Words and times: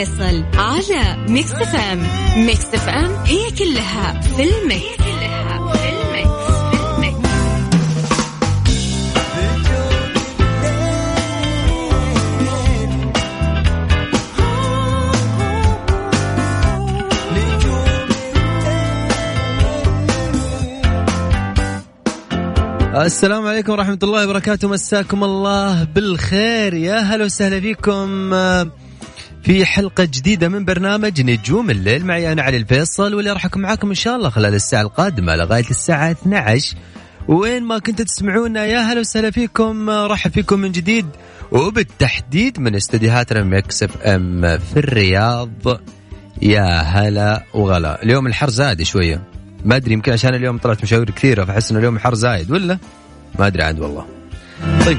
الفيصل 0.00 0.44
على 0.54 1.26
Mix 1.28 1.52
FM 1.52 2.02
Mix 2.36 2.66
FM 2.66 3.10
هي 3.24 3.50
كلها 3.50 4.20
في 4.20 4.42
ال 4.42 4.54
mix. 4.54 5.00
السلام 22.90 23.46
عليكم 23.46 23.72
ورحمة 23.72 23.98
الله 24.02 24.24
وبركاته. 24.24 24.68
مساكم 24.68 25.24
الله 25.24 25.84
بالخير. 25.84 26.74
يا 26.74 26.98
هلا 26.98 27.24
وسهلا 27.24 27.60
فيكم. 27.60 28.34
في 29.42 29.64
حلقة 29.66 30.04
جديدة 30.04 30.48
من 30.48 30.64
برنامج 30.64 31.20
نجوم 31.20 31.70
الليل. 31.70 32.06
معي 32.06 32.32
أنا 32.32 32.42
علي 32.42 32.56
الفيصل 32.56 33.14
واللي 33.14 33.32
راح 33.32 33.44
أكون 33.44 33.62
معاكم 33.62 33.88
إن 33.88 33.94
شاء 33.94 34.16
الله 34.16 34.30
خلال 34.30 34.54
الساعة 34.54 34.82
القادمة 34.82 35.36
لغاية 35.36 35.70
الساعة 35.70 36.10
12 36.10 36.76
وين 37.28 37.62
ما 37.62 37.78
كنتوا 37.78 38.04
تسمعونا 38.04 38.64
يا 38.64 38.78
هلا 38.78 39.00
وسهلا 39.00 39.30
فيكم. 39.30 39.90
رحب 39.90 40.30
فيكم 40.30 40.58
من 40.58 40.72
جديد. 40.72 41.06
وبالتحديد 41.52 42.60
من 42.60 42.74
استديوهاتنا 42.74 43.44
Mix 43.44 43.82
FM 43.82 44.58
في 44.58 44.76
الرياض. 44.76 45.80
يا 46.42 46.80
هلا 46.80 47.44
وغلا. 47.54 48.02
اليوم 48.02 48.26
الحر 48.26 48.50
زاد 48.50 48.82
شوية. 48.82 49.22
ما 49.64 49.76
أدري 49.76 49.92
يمكن 49.92 50.12
عشان 50.12 50.34
اليوم 50.34 50.58
طلعت 50.58 50.82
مشاوير 50.82 51.10
كثيرة 51.10 51.44
فأحس 51.44 51.70
انه 51.70 51.80
اليوم 51.80 51.96
الحر 51.96 52.14
زايد 52.14 52.50
ولا؟ 52.50 52.78
ما 53.38 53.46
أدري 53.46 53.62
عاد 53.62 53.80
والله. 53.80 54.06
طيب. 54.86 54.98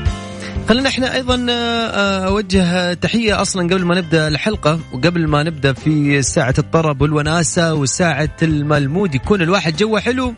خلينا 0.69 0.89
إحنا 0.89 1.15
أيضا 1.15 1.45
آه، 1.49 1.53
آه، 1.53 2.25
اوجه 2.27 2.93
تحية 2.93 3.41
أصلا 3.41 3.63
قبل 3.63 3.85
ما 3.85 3.95
نبدأ 3.95 4.27
الحلقة 4.27 4.79
وقبل 4.93 5.27
ما 5.27 5.43
نبدأ 5.43 5.73
في 5.73 6.21
ساعة 6.21 6.53
الطرب 6.57 7.01
والوناسة 7.01 7.73
وساعة 7.73 8.29
الملمود 8.43 9.15
يكون 9.15 9.41
الواحد 9.41 9.77
جوه 9.77 9.99
حلو. 9.99 10.33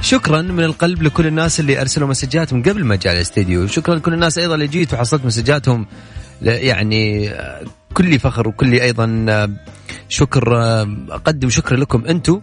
شكرا 0.00 0.42
من 0.42 0.64
القلب 0.64 1.02
لكل 1.02 1.26
الناس 1.26 1.60
اللي 1.60 1.80
أرسلوا 1.80 2.08
مسجاتهم 2.08 2.62
قبل 2.62 2.84
ما 2.84 2.96
جاء 2.96 3.12
الاستديو. 3.12 3.66
شكرا 3.66 3.94
لكل 3.94 4.14
الناس 4.14 4.38
أيضا 4.38 4.54
اللي 4.54 4.66
جيت 4.66 4.94
وحصلت 4.94 5.24
مسجاتهم. 5.24 5.86
يعني 6.42 7.30
آه، 7.30 7.64
كلي 7.94 8.18
فخر 8.18 8.48
وكلي 8.48 8.82
أيضا 8.82 9.26
شكر 10.08 10.56
أقدم 11.10 11.50
شكر 11.50 11.76
لكم 11.76 12.04
أنتم 12.04 12.40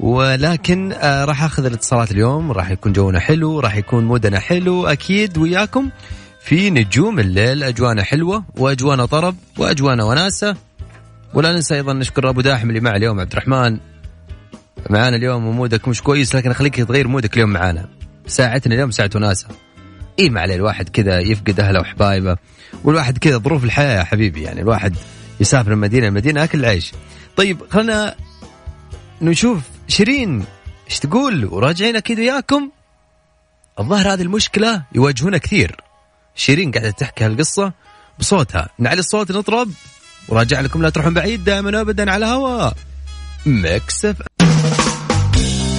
ولكن 0.00 0.92
راح 1.02 1.44
أخذ 1.44 1.64
الاتصالات 1.64 2.12
اليوم 2.12 2.52
راح 2.52 2.70
يكون 2.70 2.92
جونا 2.92 3.20
حلو 3.20 3.60
راح 3.60 3.76
يكون 3.76 4.04
مودنا 4.04 4.38
حلو 4.38 4.86
أكيد 4.86 5.38
وياكم. 5.38 5.90
في 6.44 6.70
نجوم 6.70 7.18
الليل 7.18 7.62
أجوانا 7.62 8.02
حلوة 8.02 8.44
وأجوانا 8.56 9.06
طرب 9.06 9.36
وأجوانا 9.58 10.04
وناسة. 10.04 10.56
ولا 11.34 11.52
ننسى 11.52 11.74
أيضا 11.74 11.92
نشكر 11.92 12.28
أبو 12.28 12.40
داحم 12.40 12.68
اللي 12.68 12.80
معه 12.80 12.96
اليوم 12.96 13.20
عبد 13.20 13.32
الرحمن. 13.32 13.78
معانا 14.90 15.16
اليوم 15.16 15.46
ومودك 15.46 15.88
مش 15.88 16.02
كويس 16.02 16.34
لكن 16.34 16.52
خليك 16.52 16.76
تغير 16.76 17.08
مودك 17.08 17.34
اليوم 17.34 17.50
معانا. 17.50 17.88
ساعتنا 18.26 18.74
اليوم 18.74 18.90
ساعة 18.90 19.10
وناسة. 19.14 19.48
اي 20.18 20.30
ما 20.30 20.40
عليه 20.40 20.54
الواحد 20.54 20.88
كذا 20.88 21.20
يفقد 21.20 21.60
أهله 21.60 21.80
وحبايبه. 21.80 22.36
والواحد 22.84 23.18
كذا 23.18 23.38
ظروف 23.38 23.64
الحياة 23.64 23.98
يا 23.98 24.04
حبيبي 24.04 24.42
يعني 24.42 24.60
الواحد 24.60 24.96
يسافر 25.40 25.74
من 25.74 25.78
مدينة 25.78 26.06
لمدينة 26.06 26.44
أكل 26.44 26.58
العيش 26.58 26.92
طيب 27.36 27.62
خلنا 27.70 28.14
نشوف 29.22 29.60
شيرين 29.88 30.44
إيش 30.90 30.98
تقول؟ 30.98 31.44
وراجعين 31.44 31.96
أكيد 31.96 32.18
وياكم. 32.18 32.70
الظاهر 33.80 34.12
هذه 34.12 34.22
المشكلة 34.22 34.82
يواجهونها 34.94 35.38
كثير. 35.38 35.83
شيرين 36.34 36.70
قاعدة 36.70 36.90
تحكي 36.90 37.24
هالقصة 37.24 37.72
بصوتها. 38.18 38.68
نعلي 38.78 39.00
الصوت 39.00 39.32
نطرب. 39.32 39.70
وراجع 40.28 40.60
لكم 40.60 40.82
لا 40.82 40.90
تروحون 40.90 41.14
بعيد 41.14 41.44
دائما 41.44 41.80
ابدا 41.80 42.10
على 42.10 42.26
هوا. 42.26 42.70
Mix 43.46 43.88
FM 43.88 44.16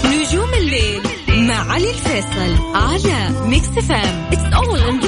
نجوم 0.05 0.53
الليل 0.53 1.01
مع 1.29 1.73
علي 1.73 1.89
الفيصل 1.89 2.75
على 2.75 3.29
Mix 3.47 3.67
FM 3.67 4.29
it's 4.31 4.53
all 4.53 4.79
in 4.79 4.99
the 4.99 5.07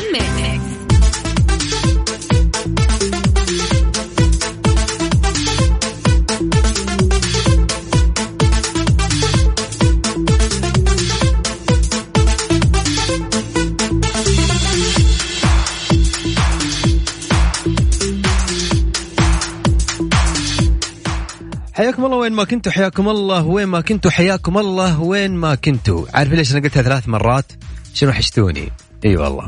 حياكم 21.77 22.05
الله 22.05 22.17
وين 22.17 22.33
ما 22.33 22.43
كنتوا 22.43 22.71
حياكم 22.71 23.09
الله 23.09 23.45
وين 23.45 23.67
ما 23.67 23.81
كنتوا 23.81 24.11
حياكم 24.11 24.57
الله 24.57 25.01
وين 25.01 25.31
ما 25.31 25.55
كنتوا. 25.55 26.05
عارف 26.13 26.33
ليش 26.33 26.51
أنا 26.51 26.61
قلتها 26.61 26.83
ثلاث 26.83 27.09
مرات؟ 27.09 27.51
لأنه 27.93 28.11
وحشتوني؟ 28.11 28.71
إي 29.05 29.17
والله. 29.17 29.47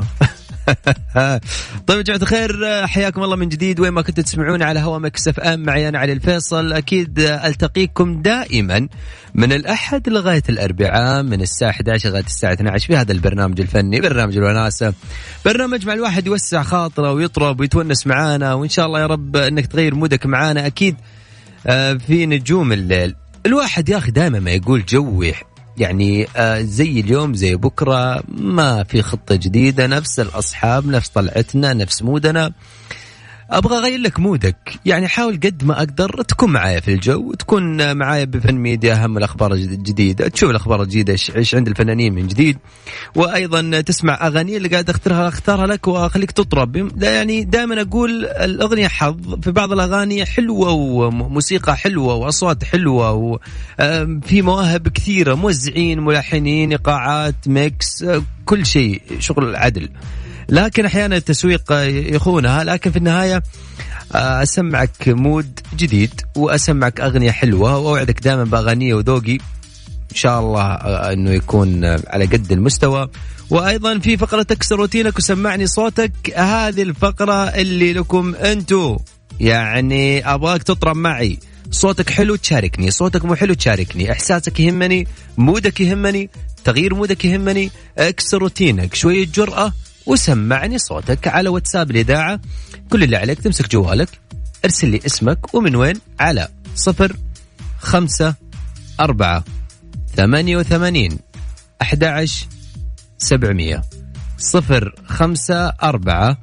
طيب 1.86 1.98
يا 1.98 2.02
جماعة 2.02 2.22
الخير 2.22 2.86
حياكم 2.86 3.22
الله 3.22 3.36
من 3.36 3.48
جديد. 3.48 3.80
وين 3.80 3.92
ما 3.92 4.02
كنتوا 4.02 4.24
تسمعون 4.24 4.62
على 4.62 4.80
هوا 4.80 5.08
FM 5.28 5.60
معي 5.60 5.88
أنا 5.88 5.98
علي 5.98 6.12
الفيصل. 6.12 6.72
أكيد 6.72 7.18
ألتقيكم 7.18 8.22
دائما 8.22 8.88
من 9.34 9.52
الأحد 9.52 10.08
لغاية 10.08 10.42
الأربعاء 10.48 11.22
من 11.22 11.40
الساعة 11.40 11.70
11 11.70 12.08
لغاية 12.08 12.24
الساعة 12.24 12.52
12 12.52 12.86
في 12.86 12.96
هذا 12.96 13.12
البرنامج 13.12 13.60
الفني 13.60 14.00
برنامج 14.00 14.36
الوناسة. 14.36 14.94
برنامج 15.44 15.86
مع 15.86 15.92
الواحد 15.92 16.26
يوسع 16.26 16.62
خاطره 16.62 17.12
ويطرب 17.12 17.60
ويتونس 17.60 18.06
معانا. 18.06 18.54
وإن 18.54 18.68
شاء 18.68 18.86
الله 18.86 19.00
يا 19.00 19.06
رب 19.06 19.36
إنك 19.36 19.66
تغير 19.66 19.94
mood 19.94 20.20
ك 20.20 20.26
معانا. 20.26 20.66
أكيد 20.66 20.96
في 22.06 22.26
نجوم 22.26 22.72
الليل 22.72 23.14
الواحد 23.46 23.88
يا 23.88 23.98
أخي 23.98 24.10
دائما 24.10 24.40
ما 24.40 24.50
يقول 24.50 24.84
جوي 24.84 25.34
يعني 25.78 26.26
آه، 26.36 26.60
زي 26.60 27.00
اليوم 27.00 27.34
زي 27.34 27.54
بكرة 27.56 28.22
ما 28.28 28.84
في 28.84 29.02
خطة 29.02 29.34
جديدة 29.34 29.86
نفس 29.86 30.20
الأصحاب 30.20 30.86
نفس 30.86 31.08
طلعتنا 31.08 31.72
نفس 31.72 32.02
mood 32.02 32.35
نا. 32.35 32.52
أبغى 33.50 33.78
أغير 33.78 33.98
لك 33.98 34.20
mood 34.20 34.44
ك. 34.44 34.56
يعني 34.84 35.08
حاول 35.08 35.34
قد 35.34 35.64
ما 35.64 35.78
أقدر 35.78 36.22
تكون 36.22 36.52
معايا 36.52 36.80
في 36.80 36.94
الجو 36.94 37.34
تكون 37.34 37.96
معايا 37.96 38.24
بفن 38.24 38.54
ميديا 38.54 38.94
أهم 38.94 39.18
الأخبار 39.18 39.52
الجديدة 39.52 40.28
تشوف 40.28 40.50
الأخبار 40.50 40.82
الجديدة 40.82 41.12
إيش 41.36 41.54
عند 41.54 41.68
الفنانين 41.68 42.14
من 42.14 42.26
جديد. 42.26 42.58
وأيضا 43.14 43.80
تسمع 43.80 44.26
أغاني 44.26 44.56
اللي 44.56 44.68
قاعد 44.68 44.90
أختارها 44.90 45.28
أختارها 45.28 45.66
لك 45.66 45.88
وأخليك 45.88 46.30
تطرب. 46.30 46.76
لا 46.76 47.14
يعني 47.14 47.44
دائما 47.44 47.80
أقول 47.80 48.26
الأغنية 48.26 48.88
حظ 48.88 49.40
في 49.42 49.50
بعض 49.50 49.72
الأغاني 49.72 50.26
حلوة 50.26 50.70
وموسيقى 50.70 51.76
حلوة 51.76 52.14
وأصوات 52.14 52.64
حلوة 52.64 53.12
وفي 53.12 54.42
مواهب 54.42 54.88
كثيرة 54.88 55.34
موزعين 55.34 56.00
ملحنين 56.00 56.70
إيقاعات 56.70 57.34
mix 57.46 58.04
كل 58.44 58.66
شيء 58.66 59.02
شغل 59.18 59.56
عدل 59.56 59.88
لكن 60.50 60.84
أحيانا 60.84 61.16
التسويق 61.16 61.72
يخونها 62.14 62.64
لكن 62.64 62.90
في 62.90 62.96
النهاية 62.96 63.42
آه، 64.14 64.42
أسمعك 64.42 65.08
mood 65.08 65.60
جديد 65.76 66.20
وأسمعك 66.36 67.00
أغنية 67.00 67.30
حلوة 67.30 67.78
وأوعدك 67.78 68.20
دائما 68.20 68.44
بأغانية 68.44 68.94
وذوقي. 68.94 69.34
إن 70.10 70.16
شاء 70.16 70.40
الله 70.40 70.62
آه، 70.62 71.12
إنه 71.12 71.30
يكون 71.30 71.84
على 71.84 72.26
قد 72.26 72.52
المستوى. 72.52 73.08
وأيضا 73.50 73.98
في 73.98 74.16
فقرة 74.16 74.42
تكسر 74.42 74.76
روتينك 74.76 75.18
وسمعني 75.18 75.66
صوتك 75.66 76.12
هذه 76.36 76.82
الفقرة 76.82 77.44
اللي 77.44 77.92
لكم 77.92 78.34
أنتو. 78.34 78.98
يعني 79.40 80.34
أبغاك 80.34 80.62
تطرب 80.62 80.96
معي. 80.96 81.38
صوتك 81.70 82.10
حلو 82.10 82.36
تشاركني 82.36 82.90
صوتك 82.90 83.24
مو 83.24 83.34
حلو 83.34 83.54
تشاركني. 83.54 84.12
إحساسك 84.12 84.60
يهمني 84.60 85.06
mood 85.38 85.72
ك 85.72 85.80
يهمني 85.80 86.30
تغيير 86.64 86.94
mood 86.94 87.18
ك 87.18 87.24
يهمني. 87.24 87.70
اكسر 87.98 88.38
روتينك 88.38 88.94
شوية 88.94 89.26
جرأة 89.26 89.72
وسمعني 90.06 90.78
صوتك 90.78 91.28
على 91.28 91.48
واتساب 91.48 91.90
الإذاعة. 91.90 92.40
كل 92.90 93.04
اللي 93.04 93.16
عليك 93.16 93.40
تمسك 93.40 93.70
جوالك 93.70 94.08
ارسل 94.64 94.88
لي 94.88 95.00
اسمك 95.06 95.54
ومن 95.54 95.76
وين؟ 95.76 96.00
على 96.20 96.48
صفر 96.74 97.16
خمسة 97.78 98.34
أربعة 99.00 99.44
ثمانية 100.16 100.56
وثمانين 100.56 101.18
أحد 101.82 102.28
سبعمية. 103.18 103.82
صفر 104.38 104.94
خمسة 105.06 105.68
أربعة 105.68 106.38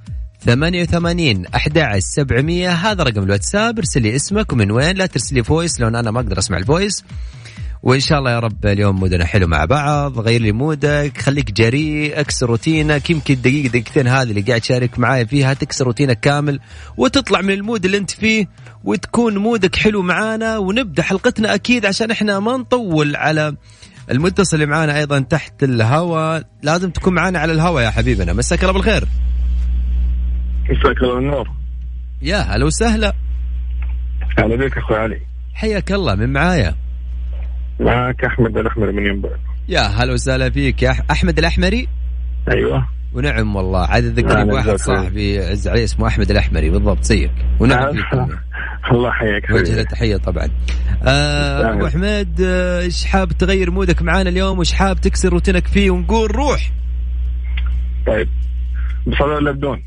88 0.45 1.45
11 1.45 1.99
700 1.99 2.69
هذا 2.69 3.03
رقم 3.03 3.23
الواتساب 3.23 3.77
ارسل 3.79 4.01
لي 4.01 4.15
اسمك 4.15 4.53
ومن 4.53 4.71
وين؟ 4.71 4.95
لا 4.95 5.05
ترسل 5.05 5.35
لي 5.35 5.43
voice 5.43 5.79
لأن 5.79 5.95
أنا 5.95 6.11
ما 6.11 6.19
أقدر 6.19 6.39
أسمع 6.39 6.57
ال 6.57 6.64
voice. 6.64 7.03
وإن 7.87 7.99
شاء 7.99 8.19
الله 8.19 8.31
يا 8.31 8.39
رب 8.39 8.65
اليوم 8.65 8.99
mood 8.99 9.20
نا 9.20 9.25
حلو 9.25 9.47
مع 9.47 9.65
بعض 9.65 10.19
غير 10.19 10.41
لي 10.41 10.51
mood 10.51 11.04
ك 11.04 11.17
خليك 11.17 11.51
جريء 11.51 12.19
اكسر 12.19 12.45
روتينك 12.45 13.09
يمكن 13.09 13.41
دقيقة 13.41 13.67
دقيقتين 13.69 14.07
هذه 14.07 14.29
اللي 14.29 14.41
قاعد 14.41 14.61
تشارك 14.61 14.99
معايا 14.99 15.23
فيها 15.23 15.53
تكسر 15.53 15.85
روتينك 15.85 16.19
كامل 16.19 16.59
وتطلع 16.97 17.41
من 17.41 17.53
ال 17.53 17.60
mood 17.60 17.85
اللي 17.85 17.97
انت 17.97 18.11
فيه 18.11 18.45
وتكون 18.83 19.37
mood 19.37 19.68
ك 19.68 19.75
حلو 19.75 20.01
معانا 20.01 20.57
ونبدأ 20.57 21.03
حلقتنا 21.03 21.55
أكيد 21.55 21.85
عشان 21.85 22.11
إحنا 22.11 22.39
ما 22.39 22.57
نطول 22.57 23.15
على 23.15 23.55
المتصل 24.11 24.55
اللي 24.55 24.65
معانا 24.65 24.97
أيضا 24.97 25.19
تحت 25.19 25.63
الهواء 25.63 26.43
لازم 26.63 26.89
تكون 26.89 27.13
معانا 27.13 27.39
على 27.39 27.53
الهواء 27.53 27.83
يا 27.83 27.89
حبيبنا 27.89 28.33
مساك 28.33 28.61
الله 28.61 28.73
بالخير. 28.73 29.07
مساك 30.69 30.97
الله 31.03 31.17
النور 31.17 31.47
يا 32.21 32.37
هلا 32.37 32.65
وسهلا. 32.65 33.13
أهلا 34.39 34.55
بك 34.55 34.77
أخوي 34.77 34.97
علي. 34.97 35.21
حياك 35.53 35.91
الله 35.91 36.15
من 36.15 36.33
معايا؟ 36.33 36.86
معك 37.79 38.25
أحمد 38.25 38.57
الأحمر 38.57 38.91
من 38.91 39.05
ينبع 39.05 39.29
يا 39.69 39.81
هلا 39.81 40.13
وسهلا 40.13 40.49
فيك. 40.49 40.83
يا 40.83 40.95
أحمد 41.11 41.39
الأحمري؟ 41.39 41.87
أيوه. 42.51 42.87
ونعم 43.13 43.55
والله. 43.55 43.85
عاد 43.85 44.03
ذكرني 44.03 44.41
الله. 44.41 44.77
صاحبي 44.77 45.39
عز 45.39 45.67
عليه 45.67 45.83
اسمه 45.83 46.07
أحمد 46.07 46.31
الأحمري. 46.31 46.69
بالضبط 46.69 47.03
زيك. 47.03 47.31
ونعم 47.59 47.93
فيكم 47.93 48.29
الله 48.91 49.09
يحييك 49.09 49.49
وجه 49.51 49.75
له 49.75 49.83
تحية 49.83 50.17
طبعا. 50.17 50.49
آه. 51.03 51.73
أبو 51.73 51.87
حميد 51.87 52.41
آه، 52.41 52.81
إيش 52.81 53.05
حاب 53.05 53.31
تغير 53.31 53.71
مودك 53.71 54.01
معانا 54.01 54.29
اليوم؟ 54.29 54.57
وإيش 54.57 54.73
حاب 54.73 55.01
تكسر 55.01 55.29
روتينك 55.29 55.67
فيه؟ 55.67 55.91
ونقول 55.91 56.35
روح. 56.35 56.71
طيب. 58.07 58.29
بصلاة 59.07 59.35
ولا 59.35 59.51
بدون؟ 59.51 59.83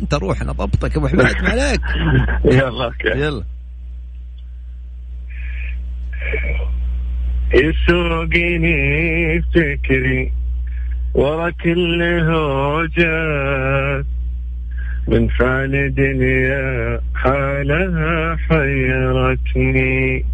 أنت 0.00 0.14
روح 0.14 0.42
أنا 0.42 0.52
ضبطك 0.52 0.96
أبو 0.96 1.08
حميد 1.08 1.42
ما 1.42 1.50
عليك. 1.50 1.80
يلا 2.44 2.92
يلا. 3.04 3.44
يسوقني 7.54 9.42
فكري 9.42 10.32
ورا 11.14 11.50
كل 11.50 12.02
هوجات 12.02 14.06
من 15.08 15.28
فعل 15.28 15.94
دنيا 15.94 17.00
حالها 17.14 18.36
حيرتني. 18.36 20.24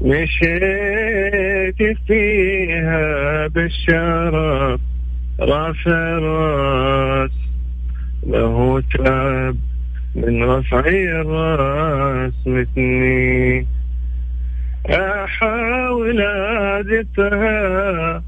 مشيت 0.00 1.98
فيها 2.06 3.46
بالشرف 3.46 4.80
رافع 5.40 6.18
راس 6.18 7.30
له 8.26 8.80
تعب 8.80 9.56
من 10.14 10.42
رفع 10.42 10.88
الرأس 10.88 12.32
مثني. 12.46 13.66
أحاول 14.86 16.22
أعزفها 16.22 18.22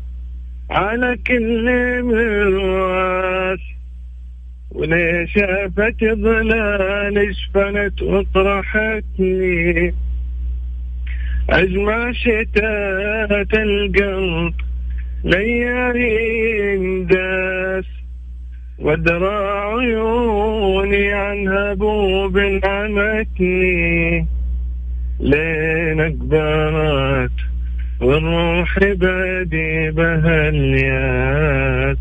على 0.70 1.18
كل 1.26 1.66
مرواس 2.02 3.58
وليش 4.70 5.32
شافت 5.32 6.04
ظلال 6.04 7.36
شفنت 7.36 8.02
وطرحتني. 8.02 9.94
أجمع 11.50 12.12
شتات 12.12 13.54
القلب 13.54 14.54
ليالي 15.24 17.04
داس. 17.04 17.84
ودرى 18.78 19.60
عيوني 19.60 21.12
عن 21.12 21.48
هبوب 21.48 22.38
عمتني 22.64 24.26
لين 25.20 25.69
اقبرت 26.06 27.30
والروح 28.00 28.78
بادي 28.78 29.90
بها 29.90 30.48
الياس 30.48 31.98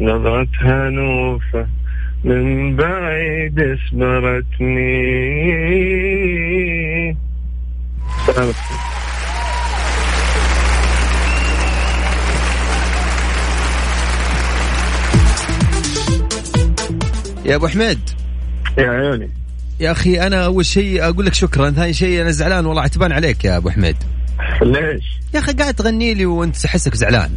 نظرتها 0.00 0.90
نوفة 0.90 1.66
من 2.24 2.76
بعيد 2.76 3.60
اسبرتني 3.60 4.94
يا 17.44 17.56
أبو 17.56 17.66
حميد. 17.66 17.98
يا 18.78 18.90
عيوني. 18.90 19.43
يا 19.80 19.90
أخي 19.90 20.26
أنا 20.26 20.44
أول 20.44 20.66
شيء 20.66 21.04
أقول 21.04 21.26
لك 21.26 21.34
شكرا 21.34 21.70
ثاني 21.70 21.92
شيء 21.92 22.22
أنا 22.22 22.30
زعلان 22.30 22.66
والله 22.66 22.82
عتبان 22.82 23.12
عليك 23.12 23.44
يا 23.44 23.56
أبو 23.56 23.70
حميد. 23.70 23.96
ليش؟ 24.62 25.04
يا 25.34 25.38
أخي 25.38 25.52
قاعد 25.52 25.74
تغني 25.74 26.14
لي 26.14 26.26
وأنت 26.26 26.64
أحسك 26.64 26.94
زعلان. 26.94 27.30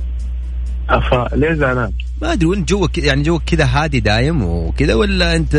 أفا 0.89 1.29
ليه 1.35 1.53
زعلان؟ 1.53 1.91
ما 2.21 2.33
أدري 2.33 2.45
وأنت 2.45 2.69
جوك 2.69 2.97
يعني 2.97 3.23
جوك 3.23 3.43
كذا 3.43 3.65
هادي 3.65 3.99
دايم 3.99 4.43
وكذا 4.43 4.93
ولا 4.93 5.35
أنت 5.35 5.55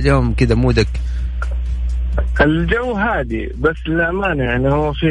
اليوم 0.00 0.34
كذا 0.34 0.54
مودك؟ 0.54 0.88
الجو 2.40 2.92
هادي 2.92 3.52
بس 3.58 3.76
للأمانة 3.86 4.44
يعني 4.44 4.68
هو 4.72 4.92
في 4.92 5.06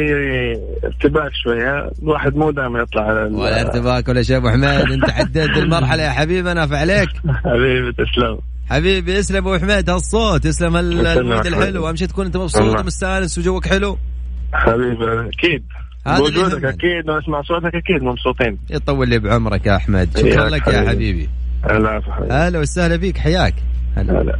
ارتباك 0.84 1.30
شوية 1.44 1.90
الواحد 2.02 2.36
مو 2.36 2.50
دائما 2.50 2.80
يطلع 2.80 3.02
على 3.02 3.20
ولا 3.20 3.60
ارتباك 3.60 4.08
ولا 4.08 4.22
شيء 4.22 4.36
أبو 4.36 4.50
حميد 4.50 4.64
أنت 4.92 5.10
عديت 5.10 5.56
المرحلة 5.56 6.02
يا 6.02 6.10
حبيبي 6.10 6.52
أنا 6.52 6.66
فعليك 6.66 7.08
حبيبي 7.44 7.92
تسلم. 7.92 8.38
حبيبي 8.70 9.18
اسلم 9.18 9.36
أبو 9.36 9.58
حميد 9.58 9.90
هالصوت 9.90 10.46
اسلم 10.46 10.76
ال- 10.76 10.92
يسلمك 10.92 11.16
المود 11.16 11.38
حبيبي. 11.38 11.56
الحلو. 11.56 11.88
اهم 11.88 11.96
شيء 11.96 12.08
تكون 12.08 12.26
أنت 12.26 12.36
مبسوط. 12.36 12.80
ومستانس 12.80 13.38
وجوك 13.38 13.66
حلو. 13.66 13.98
حبيبي 14.52 14.96
بوجودك 16.06 16.52
يهمنا. 16.52 16.68
أكيد 16.68 17.10
ونسمع 17.10 17.42
صوتك 17.42 17.74
أكيد 17.74 18.02
مبسوطين. 18.02 18.58
يطول 18.70 19.08
لي 19.08 19.18
بعمرك 19.18 19.66
يا 19.66 19.76
أحمد. 19.76 20.18
شكرا 20.18 20.48
لك 20.48 20.66
يا 20.68 20.88
حبيبي. 20.88 21.28
العفو 21.70 22.12
حبيبي. 22.12 22.32
هلا 22.34 22.58
وسهلا. 22.58 22.98
فيك 22.98 23.18
حياك. 23.18 23.54
هلا. 23.96 24.38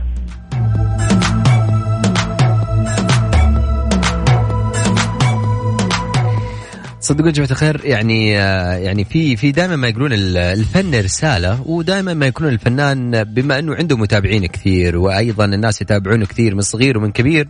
يا 7.10 7.30
جماعة 7.30 7.50
الخير 7.50 7.80
يعني 7.84 8.40
آه، 8.40 8.74
يعني 8.74 9.04
في 9.04 9.36
في 9.36 9.52
دائما 9.52 9.76
ما 9.76 9.88
يقولون 9.88 10.12
ال- 10.12 10.36
الفن 10.36 10.94
رسالة 10.94 11.62
ودائما 11.66 12.14
ما 12.14 12.26
يكون 12.26 12.48
الفنان 12.48 13.24
بما 13.24 13.58
أنه 13.58 13.74
عنده 13.74 13.96
متابعين 13.96 14.46
كثير 14.46 14.96
وأيضا 14.96 15.44
الناس 15.44 15.82
يتابعونه 15.82 16.26
كثير 16.26 16.54
من 16.54 16.60
صغير 16.60 16.98
ومن 16.98 17.12
كبير 17.12 17.48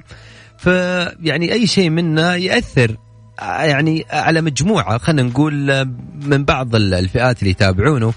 فيعني 0.59 1.52
أي 1.52 1.67
شيء 1.67 1.90
منه 1.90 2.35
يأثر 2.35 2.97
آه، 3.40 3.62
يعني 3.62 4.05
على 4.11 4.40
مجموعة 4.40 4.99
خلينا 4.99 5.23
نقول 5.23 5.71
آه، 5.71 5.88
من 6.23 6.45
بعض 6.45 6.75
ال- 6.75 6.95
الفئات 6.95 7.38
اللي 7.38 7.50
يتابعونه. 7.50 8.12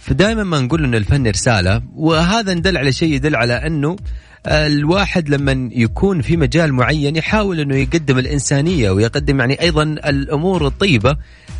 فدائما 0.00 0.44
ما 0.44 0.60
نقول 0.60 0.84
إنه 0.84 0.96
الفن 0.96 1.26
رسالة 1.26 1.82
وهذا 1.96 2.54
ندل 2.54 2.76
على 2.76 2.92
شيء 2.92 3.12
يدل 3.14 3.36
على 3.36 3.52
أنه 3.66 3.96
الواحد 4.46 5.28
لما 5.28 5.70
يكون 5.72 6.22
في 6.22 6.36
مجال 6.36 6.72
معين 6.72 7.16
يحاول 7.16 7.60
إنه 7.60 7.76
يقدم 7.76 8.18
الإنسانية 8.18 8.90
ويقدم 8.90 9.40
يعني 9.40 9.60
أيضا 9.60 9.82
الأمور 9.82 10.66
الطيبة 10.66 11.16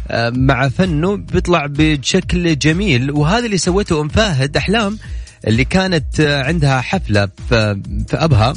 آه، 0.09 0.31
مع 0.31 0.69
فنه 0.69 1.17
بيطلع 1.17 1.67
بشكل 1.67 2.59
جميل. 2.59 3.11
وهذا 3.11 3.47
اللي 3.47 3.59
سوته 3.59 4.01
أم 4.01 4.09
فاهد 4.09 4.57
أحلام 4.57 4.99
اللي 5.47 5.65
كانت 5.65 6.21
آه، 6.21 6.43
عندها 6.43 6.81
حفلة 6.81 7.29
في 7.49 7.81
في 8.09 8.17
أبها 8.17 8.53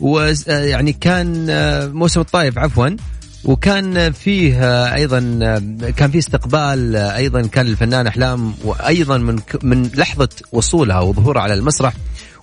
ويعني 0.00 0.92
كان 0.92 1.46
آه، 1.50 1.86
موسم 1.86 2.20
الطايف 2.20 2.58
عفوا 2.58 2.88
وكان 3.44 4.12
فيه 4.12 4.84
أيضا 4.94 5.18
كان 5.96 6.10
فيه 6.10 6.18
استقبال 6.18 6.96
أيضا 6.96 7.42
كان 7.42 7.66
الفنان 7.66 8.06
أحلام 8.06 8.54
وأيضا 8.64 9.18
من 9.18 9.38
من 9.62 9.90
لحظة 9.94 10.28
وصولها 10.52 11.00
وظهورها 11.00 11.42
على 11.42 11.54
المسرح. 11.54 11.94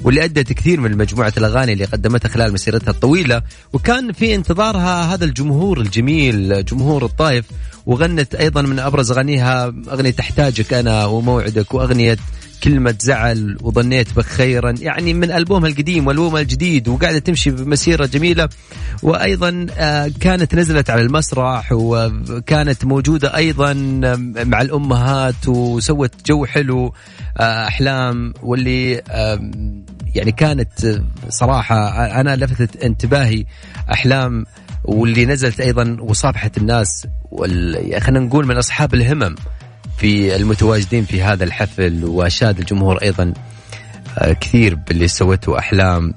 واللي 0.04 0.24
أدت 0.24 0.54
كثير 0.54 0.80
من 0.80 0.98
مجموعة 0.98 1.34
الأغاني 1.38 1.74
اللي 1.74 1.86
قدمتها 1.86 2.30
خلال 2.30 2.54
مسيرتها 2.54 2.92
الطويلة. 2.92 3.42
وكان 3.74 4.12
في 4.12 4.36
انتظارها 4.36 5.14
هذا 5.14 5.26
الجمهور 5.26 5.82
الجميل 5.82 6.66
جمهور 6.66 7.06
الطايف. 7.06 7.46
وغنت 7.86 8.36
أيضا 8.36 8.62
من 8.62 8.80
أبرز 8.80 9.12
أغانيها 9.12 9.74
أغنية 9.92 10.12
تحتاجك 10.12 10.74
أنا 10.74 11.06
وموعدك 11.06 11.74
وأغنية 11.74 12.18
كلمة 12.64 12.96
زعل 13.00 13.58
وظنيت 13.62 14.14
بك 14.16 14.26
خيرا 14.26 14.76
يعني 14.80 15.14
من 15.14 15.32
ألبومها 15.32 15.70
القديم 15.70 16.08
والألبومها 16.08 16.42
الجديد 16.42 16.88
وقاعدة 16.88 17.20
تمشي 17.20 17.52
بمسيرة 17.52 18.06
جميلة. 18.06 18.50
وأيضا 19.04 19.68
آه، 19.78 20.12
كانت 20.20 20.56
نزلت 20.56 20.90
على 20.90 21.02
المسرح 21.02 21.72
وكانت 21.72 22.86
موجودة 22.86 23.36
أيضا 23.36 23.74
مع 24.44 24.62
الأمهات 24.62 25.48
وسوت 25.48 26.12
جو 26.26 26.46
حلو 26.46 26.94
آه، 27.38 27.68
أحلام 27.68 28.34
واللي 28.44 29.02
يعني 30.16 30.32
كانت 30.32 30.86
آه، 30.86 31.04
صراحة 31.30 32.06
أنا 32.20 32.36
لفتت 32.36 32.84
انتباهي 32.84 33.46
أحلام 33.92 34.46
واللي 34.84 35.26
نزلت 35.26 35.60
أيضا 35.60 35.98
وصافحت 36.00 36.58
الناس 36.58 37.08
وال... 37.32 38.02
خلينا 38.02 38.20
نقول 38.20 38.48
من 38.48 38.58
أصحاب 38.58 38.94
الهمم 38.94 39.36
في 39.98 40.36
المتواجدين 40.36 41.06
في 41.06 41.22
هذا 41.22 41.44
الحفل 41.44 42.06
وأشاد 42.06 42.60
الجمهور 42.60 43.02
أيضا 43.02 43.34
آه، 44.18 44.34
كثير 44.34 44.76
باللي 44.76 45.08
سوته 45.08 45.60
أحلام. 45.60 46.14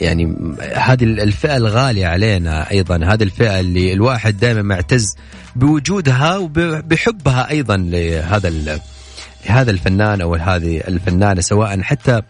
يعني 0.00 0.36
هذه 0.74 1.04
الفئة 1.04 1.56
الغالية 1.56 2.06
علينا 2.06 2.70
أيضا 2.70 2.96
هذه 2.96 3.22
الفئة 3.22 3.60
اللي 3.60 3.92
الواحد 3.92 4.38
دائما 4.38 4.62
معتز 4.62 5.16
بوجودها 5.56 6.36
وبحبها 6.36 7.50
أيضا 7.50 7.76
لهذا 7.76 8.78
لهذا 9.46 9.70
الفنان 9.70 10.20
أو 10.20 10.34
هذه 10.34 10.82
الفنانة 10.88 11.40
سواء 11.40 11.80
حتى 11.80 12.22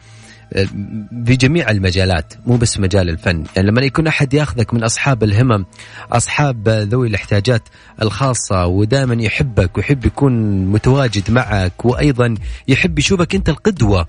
في 1.27 1.37
جميع 1.37 1.71
المجالات 1.71 2.35
مو 2.47 2.57
بس 2.57 2.81
مجال 2.81 3.09
الفن. 3.09 3.45
يعني 3.57 3.69
لما 3.69 3.83
يكون 3.83 4.07
أحد 4.07 4.35
ياخذك 4.35 4.75
من 4.75 4.85
أصحاب 4.85 5.23
الهمم 5.23 5.65
أصحاب 6.13 6.69
ذوي 6.69 7.09
الاحتياجات 7.09 7.63
الخاصة 8.03 8.67
ودائما 8.67 9.23
يحبك 9.23 9.77
ويحب 9.77 10.05
يكون 10.05 10.65
متواجد 10.67 11.31
معك 11.31 11.85
وأيضا 11.85 12.35
يحب 12.69 12.99
يشوفك 12.99 13.35
أنت 13.35 13.49
القدوة 13.49 14.07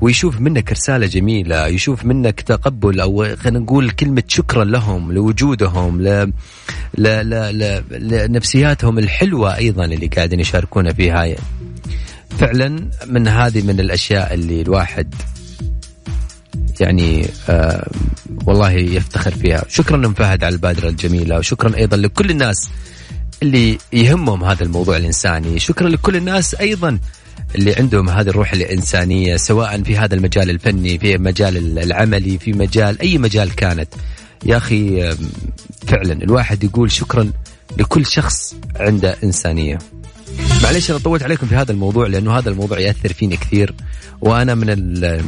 ويشوف 0.00 0.40
منك 0.40 0.72
رسالة 0.72 1.06
جميلة 1.06 1.66
يشوف 1.66 2.04
منك 2.04 2.40
تقبل 2.40 3.00
أو 3.00 3.36
خلينا 3.36 3.58
نقول 3.58 3.90
كلمة 3.90 4.22
شكرا 4.28 4.64
لهم 4.64 5.12
لوجودهم 5.12 6.02
ل... 6.02 6.32
ل... 6.98 7.02
ل... 7.02 7.58
ل... 7.58 7.82
لنفسياتهم 7.90 8.98
الحلوة 8.98 9.56
أيضا 9.56 9.84
اللي 9.84 10.06
قاعدين 10.06 10.40
يشاركونا 10.40 10.92
فيها. 10.92 11.36
فعلا 12.38 12.90
من 13.06 13.28
هذه 13.28 13.62
من 13.62 13.80
الأشياء 13.80 14.34
اللي 14.34 14.62
الواحد 14.62 15.14
يعني 16.80 17.26
آه 17.48 17.88
والله 18.46 18.70
يفتخر 18.70 19.30
فيها. 19.30 19.64
شكرا 19.68 19.96
لم 19.96 20.14
فهد 20.14 20.44
على 20.44 20.52
البادرة 20.54 20.88
الجميلة 20.88 21.38
وشكرا 21.38 21.76
أيضا 21.76 21.96
لكل 21.96 22.30
الناس 22.30 22.70
اللي 23.42 23.78
يهمهم 23.92 24.44
هذا 24.44 24.62
الموضوع 24.62 24.96
الإنساني. 24.96 25.58
شكرا 25.58 25.88
لكل 25.88 26.16
الناس 26.16 26.54
أيضا 26.54 26.98
اللي 27.54 27.74
عندهم 27.74 28.08
هذه 28.08 28.28
الروح 28.28 28.52
الإنسانية 28.52 29.36
سواء 29.36 29.82
في 29.82 29.96
هذا 29.96 30.14
المجال 30.14 30.50
الفني 30.50 30.98
في 30.98 31.18
مجال 31.18 31.78
العملي 31.78 32.38
في 32.38 32.52
مجال 32.52 33.00
أي 33.00 33.18
مجال 33.18 33.54
كانت. 33.54 33.88
يا 34.46 34.56
أخي 34.56 35.14
فعلا 35.86 36.12
الواحد 36.12 36.64
يقول 36.64 36.92
شكرا 36.92 37.32
لكل 37.78 38.06
شخص 38.06 38.54
عنده 38.76 39.16
إنسانية. 39.24 39.78
معليش 40.62 40.90
أنا 40.90 40.98
طولت 40.98 41.22
عليكم 41.22 41.46
في 41.46 41.54
هذا 41.54 41.72
الموضوع 41.72 42.06
لأنه 42.06 42.38
هذا 42.38 42.50
الموضوع 42.50 42.78
يأثر 42.78 43.12
فيني 43.12 43.36
كثير 43.36 43.74
وأنا 44.20 44.54
من 44.54 44.68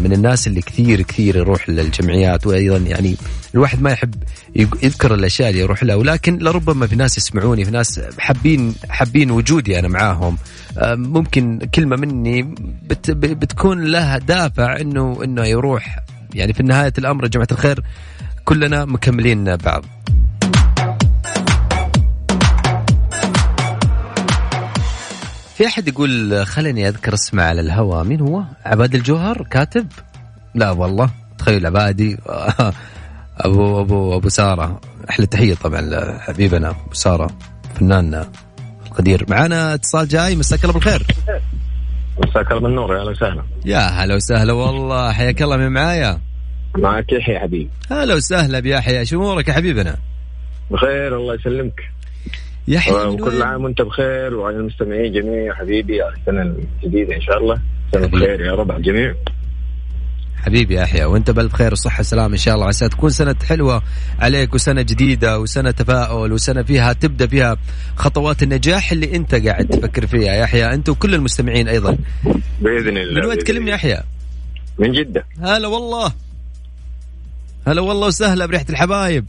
من 0.02 0.12
الناس 0.12 0.46
اللي 0.46 0.60
كثير 0.60 1.02
كثير 1.02 1.36
يروح 1.36 1.70
للجمعيات 1.70 2.46
وأيضا 2.46 2.76
يعني 2.76 3.16
الواحد 3.54 3.82
ما 3.82 3.90
يحب 3.90 4.14
يذكر 4.56 5.14
الأشياء 5.14 5.50
اللي 5.50 5.60
يروح 5.60 5.84
لها 5.84 5.96
ولكن 5.96 6.38
لربما 6.38 6.86
في 6.86 6.96
ناس 6.96 7.18
يسمعوني 7.18 7.64
في 7.64 7.70
ناس 7.70 8.00
حابين 8.18 8.74
حابين 8.88 9.30
وجودي 9.30 9.78
أنا 9.78 9.88
معاهم. 9.88 10.38
ممكن 10.86 11.58
كلمة 11.74 11.96
مني 11.96 12.42
بت 12.82 13.10
بتكون 13.10 13.84
لها 13.84 14.18
دافع 14.18 14.80
إنه 14.80 15.24
إنه 15.24 15.44
يروح. 15.44 15.98
يعني 16.34 16.52
في 16.52 16.62
نهايه 16.62 16.92
الأمر 16.98 17.26
جماعة 17.26 17.48
الخير 17.52 17.80
كلنا 18.44 18.84
مكملين 18.84 19.56
بعض. 19.56 19.84
في 25.58 25.66
أحد 25.66 25.88
يقول 25.88 26.46
خليني 26.46 26.88
أذكر 26.88 27.14
اسمه 27.14 27.42
على 27.42 27.60
الهواء 27.60 28.04
مين 28.04 28.20
هو؟ 28.20 28.42
عباد 28.64 28.94
الجوهر 28.94 29.46
كاتب؟ 29.50 29.86
لا 30.54 30.70
والله 30.70 31.10
تخيل 31.38 31.66
عبادي. 31.66 32.16
أبو 33.46 33.80
أبو 33.80 34.16
أبو 34.16 34.28
سارة. 34.28 34.80
إحلى 35.10 35.26
تحية 35.26 35.54
طبعا 35.54 35.80
لحبيبنا 35.80 36.70
أبو 36.70 36.94
سارة 36.94 37.30
فناننا 37.74 38.28
القدير. 38.86 39.24
معنا 39.28 39.74
اتصال 39.74 40.08
جاي 40.08 40.36
مساك 40.36 40.64
الله 40.64 40.74
بالخير. 40.74 41.06
مساك 42.18 42.50
الله 42.50 42.60
بالنور 42.60 42.94
يا 42.96 43.00
أهلا 43.00 43.10
وسهلا. 43.10 43.42
يا 43.64 43.78
هلا 43.78 44.14
وسهلا 44.14 44.52
والله 44.52 45.12
حياك 45.12 45.42
الله 45.42 45.56
من 45.56 45.68
معايا. 45.68 46.20
معك 46.76 47.12
يحيى 47.12 47.38
حبيبي 47.38 47.70
هلا 47.90 48.14
وسهلا 48.14 48.60
بيحيى 48.60 49.06
شو 49.06 49.16
أمورك 49.16 49.48
يا 49.48 49.52
حبيبنا؟ 49.52 49.96
بخير 50.70 51.16
الله 51.16 51.34
يسلمك. 51.34 51.80
يحيى 52.68 52.94
وكل 52.94 53.42
عام 53.42 53.64
وانت 53.64 53.82
بخير 53.82 54.34
وعلى 54.34 54.56
المستمعين 54.56 55.12
جميع 55.12 55.54
حبيبي 55.54 56.02
على 56.02 56.14
السنة 56.16 56.42
الجديدة 56.82 57.16
إن 57.16 57.20
شاء 57.20 57.38
الله. 57.38 57.60
سنة 57.92 58.06
بخير 58.06 58.40
يا 58.40 58.52
رب 58.52 58.70
على 58.70 58.78
الجميع. 58.78 59.14
حبيبي 60.36 60.74
يا 60.74 60.82
يحيى 60.82 61.04
وانت 61.04 61.30
بألف 61.30 61.54
خير 61.54 61.72
وصحة 61.72 62.00
وسلامة 62.00 62.32
إن 62.32 62.38
شاء 62.38 62.54
الله. 62.54 62.66
عسى 62.66 62.88
تكون 62.88 63.10
سنة 63.10 63.36
حلوة 63.48 63.82
عليك 64.18 64.54
وسنة 64.54 64.82
جديدة 64.82 65.40
وسنة 65.40 65.70
تفاؤل 65.70 66.32
وسنة 66.32 66.62
فيها 66.62 66.92
تبدأ 66.92 67.26
فيها 67.26 67.56
خطوات 67.96 68.42
النجاح 68.42 68.92
اللي 68.92 69.16
أنت 69.16 69.34
قاعد 69.34 69.66
تفكر 69.66 70.06
فيها. 70.06 70.32
يا 70.32 70.40
يحيى 70.40 70.74
أنت 70.74 70.88
وكل 70.88 71.14
المستمعين 71.14 71.68
أيضا. 71.68 71.98
بإذن 72.60 72.96
الله 72.96 73.20
من 73.20 73.26
وين 73.26 73.38
تكلمني 73.38 73.70
يحيى؟ 73.70 73.98
من 74.78 74.92
جدة. 74.92 75.24
هلا 75.42 75.68
والله. 75.68 76.12
هلا 77.68 77.80
والله 77.80 78.06
وسهلا 78.06 78.46
بريحة 78.46 78.64
الحبايب. 78.70 79.26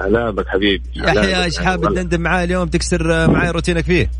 هلا 0.00 0.30
بك 0.30 0.48
حبيبي. 0.48 0.82
يحيى 0.96 1.44
إيش 1.44 1.58
حاب 1.58 1.94
تندم 1.94 2.20
معاي 2.20 2.44
اليوم؟ 2.44 2.68
تكسر 2.68 3.30
معاي 3.30 3.50
روتينك 3.50 3.84
فيه؟ 3.84 4.10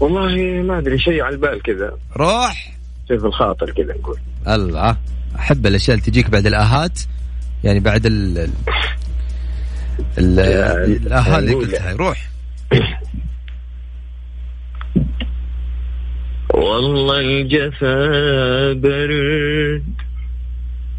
والله 0.00 0.62
ما 0.62 0.78
أدري 0.78 0.98
شيء 0.98 1.22
على 1.22 1.34
البال 1.34 1.62
كذا. 1.62 1.92
روح. 2.16 2.72
شيء 3.08 3.18
في 3.18 3.26
الخاطر 3.26 3.70
كذا 3.70 3.94
نقول. 3.94 4.18
الله. 4.48 4.96
أحب 5.38 5.66
الأشياء 5.66 5.96
اللي 5.96 6.10
تجيك 6.10 6.30
بعد 6.30 6.46
الآهات. 6.46 7.00
يعني 7.64 7.80
بعد 7.80 8.06
ال 8.06 8.38
ال 10.18 10.40
الآهات 11.06 11.38
اللي 11.38 11.54
قلتها. 11.54 11.92
روح. 11.92 12.28
والله 16.54 17.20
الجفا 17.20 18.72
برد. 18.72 20.07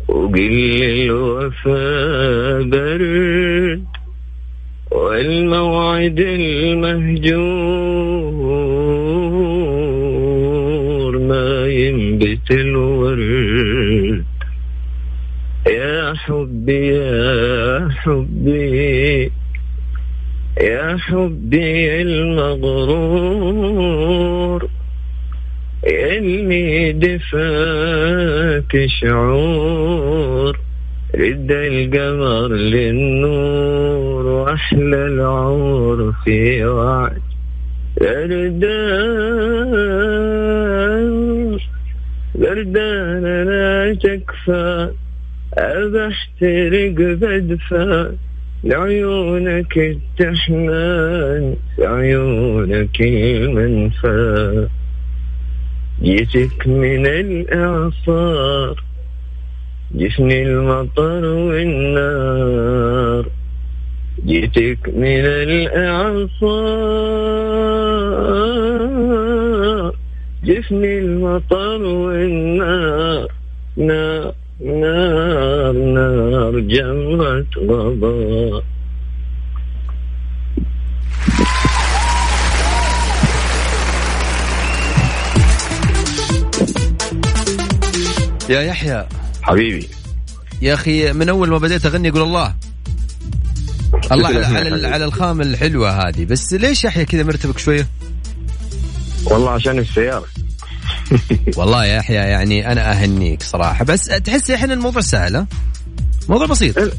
وقل 0.10 0.84
الوفا 0.84 2.62
برد 2.62 3.84
والموعد 4.92 6.20
المهجور 6.20 7.20
ما 11.20 11.68
ينبت 11.68 12.51
الورد. 12.51 14.24
يا 15.68 16.13
حبي 16.13 16.88
يا 16.88 17.89
حبي 17.89 19.32
يا 20.62 20.98
حبي 20.98 22.01
المغرور. 22.01 23.20
علمي 25.89 26.91
دفاك 26.91 28.86
شعور 29.01 30.60
رد 31.15 31.51
القمر 31.51 32.48
للنور 32.48 34.25
وأحلى 34.25 35.08
العور 35.08 36.13
في 36.24 36.65
وعد. 36.65 37.22
بردان 38.01 38.50
بردان 42.36 43.24
لا 43.43 43.93
تكفى 43.93 44.89
أبحترق 45.53 46.96
بدفى. 46.98 48.12
لعيونك 48.63 49.77
التحنان 49.77 51.55
عيونك 51.79 53.01
المنفى. 53.01 54.67
جيتك 56.03 56.68
من 56.68 57.06
الإعصار 57.06 58.84
جفني 59.96 60.44
المطر 60.44 61.25
والنار. 61.25 63.25
جيتك 64.25 64.89
من 64.96 65.25
الإعصار 65.25 66.29
جفني 70.44 71.00
المطر 71.00 71.84
والنار. 71.84 73.27
نار 73.77 74.34
نار 74.60 75.72
نار 75.72 76.60
جمرة 76.60 77.46
غضاء 77.58 78.63
يا 88.50 88.62
يحيى. 88.62 89.08
حبيبي. 89.41 89.89
يا 90.62 90.74
أخي 90.74 91.13
من 91.13 91.29
أول 91.29 91.50
ما 91.50 91.58
بديت 91.58 91.86
أغني 91.86 92.08
يقول 92.08 92.22
الله. 92.22 92.56
الله 94.12 94.27
على 94.27 94.46
على, 94.46 94.88
على 94.88 95.06
الخامه 95.06 95.44
الحلوة 95.44 95.89
هذه. 95.89 96.25
بس 96.25 96.53
ليش 96.53 96.84
يحيى 96.84 97.06
كذا 97.06 97.24
مرتبك 97.24 97.58
شوية؟ 97.58 97.88
والله 99.25 99.51
عشان 99.51 99.79
السيارة. 99.79 100.25
والله 101.58 101.86
يا 101.86 101.96
يحيى 101.96 102.15
يعني 102.15 102.72
أنا 102.72 102.91
أهنيك 102.91 103.44
صراحة. 103.44 103.86
بس 103.86 104.06
تحس 104.06 104.51
الحين 104.51 104.72
الموضوع 104.72 105.01
سهل 105.01 105.36
ها؟ 105.36 105.48
موضوع 106.29 106.48
بسيط. 106.48 106.79
لا 106.79 106.91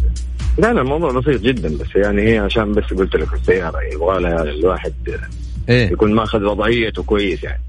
لا 0.59 0.81
الموضوع 0.81 1.13
بسيط 1.13 1.41
جدا. 1.41 1.69
بس 1.69 1.97
يعني 1.97 2.33
هي 2.33 2.39
عشان 2.39 2.73
بس 2.73 2.85
قلت 2.85 3.17
لك 3.17 3.35
السيارة 3.35 3.79
يبغى 3.93 4.21
لها 4.23 4.43
الواحد 4.43 4.95
إيه. 5.69 5.93
يكون 5.93 6.15
ماخذ 6.15 6.43
وضعيته 6.43 7.03
كويس 7.03 7.43
يعني. 7.43 7.63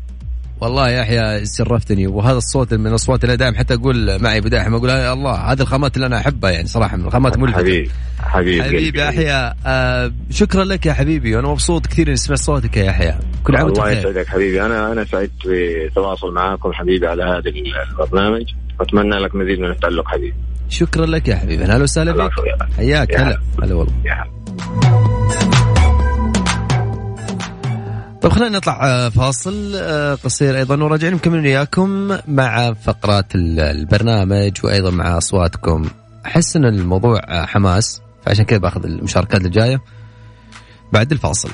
والله 0.61 0.89
يا 0.89 0.99
يحيى 0.99 1.45
شرفتني. 1.57 2.07
وهذا 2.07 2.37
الصوت 2.37 2.73
من 2.73 2.87
الاصوات 2.87 3.23
اللي 3.23 3.37
دائما 3.37 3.57
حتى 3.57 3.73
أقول 3.73 4.21
معي 4.21 4.41
بداحم 4.41 4.75
أقول 4.75 4.89
يا 4.89 5.13
الله 5.13 5.33
هذه 5.35 5.61
الخامات 5.61 5.95
اللي 5.95 6.07
أنا 6.07 6.17
أحبها 6.17 6.51
يعني 6.51 6.67
صراحة 6.67 6.97
من 6.97 7.05
الخامات 7.05 7.37
ملفتة 7.37 7.57
حبيبي 7.57 7.91
حبيبي 8.19 8.63
حبيبي 8.63 9.01
يحيى 9.01 9.53
آه 9.65 10.11
شكرا 10.29 10.63
لك 10.63 10.85
يا 10.85 10.93
حبيبي 10.93 11.35
وأنا 11.35 11.47
مبسوط 11.47 11.87
كثير 11.87 12.07
إني 12.07 12.13
اسمع 12.13 12.35
صوتك 12.35 12.77
يا 12.77 12.83
يحيى 12.83 13.15
كل 13.43 13.55
عام 13.55 13.65
وأنت 13.65 13.77
الله 13.77 13.91
يسعدك 13.91 14.27
حبيبي. 14.27 14.65
أنا 14.65 14.91
أنا 14.91 15.05
سعدت 15.05 15.47
بالتواصل 15.47 16.33
معاكم 16.33 16.73
حبيبي 16.73 17.07
على 17.07 17.23
هذا 17.23 17.51
البرنامج. 17.91 18.45
واتمنى 18.79 19.15
لك 19.19 19.35
مزيد 19.35 19.59
من 19.59 19.71
التالق 19.71 20.07
حبيبي. 20.07 20.35
شكرا 20.69 21.05
لك 21.05 21.27
يا 21.27 21.35
حبيبي. 21.35 21.63
أهلا 21.63 21.83
وسهلا 21.83 22.11
بك. 22.11 22.31
حياك. 22.77 23.09
يا 23.09 23.19
هلا. 23.19 23.27
هلا. 23.27 23.65
هلا 23.65 23.75
والله. 23.75 23.93
طيب 28.21 28.31
خلينا 28.31 28.57
نطلع 28.57 28.79
آه، 28.87 29.09
فاصل 29.09 29.71
آه، 29.75 30.15
قصير 30.15 30.57
أيضا 30.57 30.83
وراجعين 30.83 31.13
مكملين 31.15 31.45
وياكم 31.45 32.17
مع 32.27 32.73
فقرات 32.73 33.35
ال- 33.35 33.59
البرنامج 33.59 34.51
وأيضا 34.63 34.91
مع 34.91 35.17
أصواتكم. 35.17 35.89
أحس 36.25 36.55
إن 36.55 36.65
الموضوع 36.65 37.19
آه، 37.27 37.45
حماس 37.45 38.01
فعشان 38.25 38.45
كذا 38.45 38.59
باخذ 38.59 38.83
المشاركات 38.85 39.41
الجايه 39.45 39.81
بعد 40.93 41.11
الفاصل. 41.11 41.49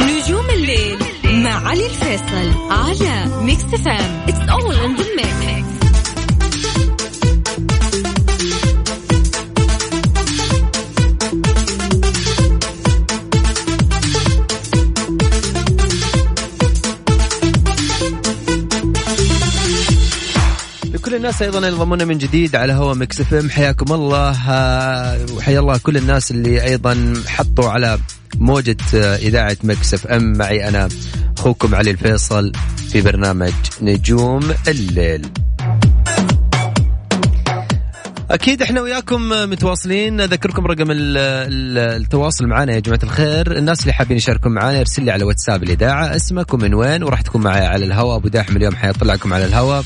نجوم 0.00 0.50
الليل 0.50 0.98
مع 1.44 1.68
علي 1.68 1.86
الفيصل 1.86 2.50
على 2.70 3.42
Mix 3.44 3.62
FM 3.64 4.19
لكل 21.10 21.16
الناس 21.16 21.42
أيضا 21.42 21.68
ينضمون 21.68 22.06
من 22.08 22.18
جديد 22.18 22.56
على 22.56 22.72
هوا 22.72 22.94
Mix 22.94 23.20
FM. 23.20 23.50
حياكم 23.50 23.92
الله. 23.94 24.36
آه، 24.50 25.18
وحيا 25.36 25.60
الله 25.60 25.78
كل 25.78 25.96
الناس 25.96 26.30
اللي 26.30 26.64
أيضا 26.64 27.14
حطوا 27.26 27.70
على 27.70 27.98
موجة 28.36 28.76
آه، 28.94 29.16
إذاعة 29.16 29.56
Mix 29.64 29.94
FM. 29.94 30.32
معي 30.38 30.68
أنا 30.68 30.88
أخوكم 31.38 31.74
علي 31.74 31.90
الفيصل 31.90 32.52
في 32.92 33.00
برنامج 33.00 33.52
نجوم 33.82 34.40
الليل. 34.68 35.26
أكيد 38.30 38.62
إحنا 38.62 38.80
وياكم 38.80 39.28
متواصلين. 39.28 40.20
أذكركم 40.20 40.66
رقم 40.66 40.90
ال- 40.90 41.16
ال- 41.18 42.02
التواصل 42.02 42.46
معنا 42.46 42.72
يا 42.74 42.80
جماعة 42.80 43.00
الخير. 43.02 43.56
الناس 43.58 43.80
اللي 43.80 43.92
حابين 43.92 44.16
يشاركون 44.16 44.52
معنا 44.52 44.78
يرسل 44.78 45.04
لي 45.04 45.10
على 45.10 45.24
واتساب 45.24 45.62
الإذاعة 45.62 46.16
اسمك 46.16 46.54
ومن 46.54 46.74
وين 46.74 47.02
وراح 47.02 47.20
تكون 47.20 47.40
معي 47.42 47.66
على 47.66 47.84
الهواء 47.84 48.16
أبو 48.16 48.28
داحم 48.28 48.56
اليوم 48.56 48.76
حيطلعكم 48.76 49.32
على 49.34 49.44
الهواء 49.44 49.84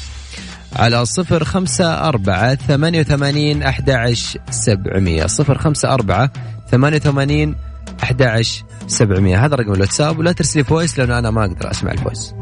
على 0.76 1.04
صفر 1.04 1.44
خمسة 1.44 2.08
أربعة 2.08 2.54
ثمانية 2.54 3.00
وثمانين 3.00 3.62
أحد 3.62 4.14
سبعمية. 4.50 5.26
صفر 5.26 5.58
خمسة 5.58 5.94
أربعة 5.94 6.30
ثمانية 6.70 6.96
وثمانين 6.96 7.56
أحد 8.02 8.42
سبعمية. 8.86 9.46
هذا 9.46 9.56
رقم 9.56 9.72
الواتساب 9.72 10.18
ولا 10.18 10.32
ترسلي 10.32 10.64
voice 10.64 10.98
لأنه 10.98 11.18
أنا 11.18 11.30
ما 11.30 11.44
أقدر 11.44 11.70
أسمع 11.70 11.92
ال 11.92 11.98
voice. 11.98 12.34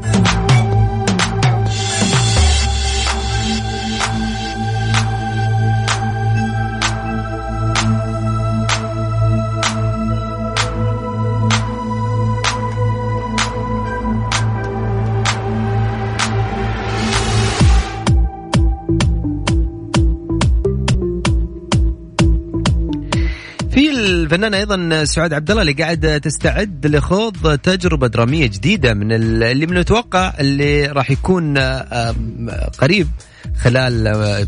في 24.33 24.37
الفنانه 24.37 24.57
أيضا 24.57 25.05
سعاد 25.05 25.33
عبد 25.33 25.51
الله 25.51 25.63
اللي 25.63 25.73
قاعدة 25.73 26.19
تستعد 26.19 26.87
لخوض 26.87 27.59
تجربة 27.59 28.07
درامية 28.07 28.47
جديدة 28.47 28.95
من 28.95 29.13
ال- 29.13 29.43
اللي 29.43 29.67
من 29.67 29.77
المتوقع 29.77 30.33
اللي 30.41 30.87
راح 30.87 31.11
يكون 31.11 31.59
قريب 32.79 33.09
خلال 33.61 34.47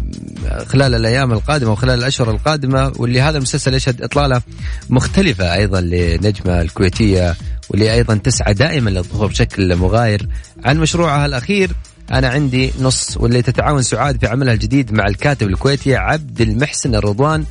خلال 0.66 0.94
الأيام 0.94 1.32
القادمة 1.32 1.72
وخلال 1.72 1.98
الأشهر 1.98 2.30
القادمة 2.30 2.92
واللي 2.96 3.20
هذا 3.20 3.36
المسلسل 3.36 3.74
يشهد 3.74 4.02
إطلالة 4.02 4.42
مختلفة 4.90 5.54
أيضا 5.54 5.80
لنجمة 5.80 6.60
الكويتية 6.60 7.34
واللي 7.70 7.92
أيضا 7.94 8.14
تسعى 8.14 8.54
دائما 8.54 8.90
للظهور 8.90 9.26
بشكل 9.26 9.76
مغاير. 9.76 10.28
عن 10.64 10.78
مشروعها 10.78 11.26
الأخير 11.26 11.70
أنا 12.12 12.28
عندي 12.28 12.70
نص 12.80 13.16
واللي 13.16 13.42
تتعاون 13.42 13.82
سعاد 13.82 14.20
في 14.20 14.26
عملها 14.26 14.54
الجديد 14.54 14.92
مع 14.92 15.04
الكاتب 15.06 15.48
الكويتي 15.48 15.96
عبد 15.96 16.40
المحسن 16.40 16.94
الرضوان. 16.94 17.44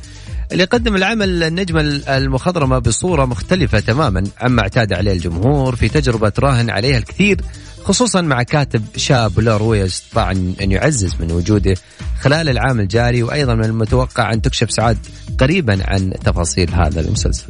اللي 0.54 0.64
قدم 0.64 0.96
العمل 0.96 1.42
النجمة 1.42 1.80
المخضرمة 2.08 2.78
بصورة 2.78 3.24
مختلفة 3.24 3.80
تماما 3.80 4.24
عما 4.40 4.62
اعتاد 4.62 4.92
عليه 4.92 5.12
الجمهور 5.12 5.76
في 5.76 5.88
تجربة 5.88 6.32
راهن 6.38 6.70
عليها 6.70 6.98
الكثير 6.98 7.40
خصوصا 7.84 8.20
مع 8.20 8.42
كاتب 8.42 8.84
شاب 8.96 9.38
وله 9.38 9.56
رؤية 9.56 9.84
استطاع 9.84 10.30
أن 10.30 10.72
يعزز 10.72 11.14
من 11.20 11.32
وجوده 11.32 11.74
خلال 12.20 12.48
العام 12.48 12.80
الجاري 12.80 13.22
وأيضا 13.22 13.54
من 13.54 13.64
المتوقع 13.64 14.32
أن 14.32 14.42
تكشف 14.42 14.70
سعاد 14.70 14.98
قريبا 15.38 15.78
عن 15.84 16.12
تفاصيل 16.24 16.74
هذا 16.74 17.00
المسلسل. 17.00 17.46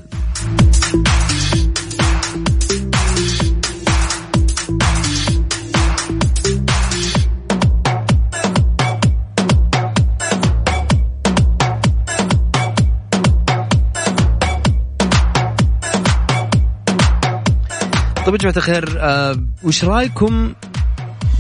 طيب 18.35 18.43
يا 18.43 18.51
جماعة 18.51 18.57
الخير 18.57 18.97
آه 19.01 19.37
وش 19.63 19.85
رأيكم 19.85 20.53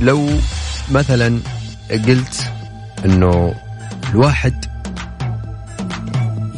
لو 0.00 0.28
مثلا 0.92 1.38
قلت 1.90 2.52
إنه 3.04 3.54
الواحد 4.11 4.64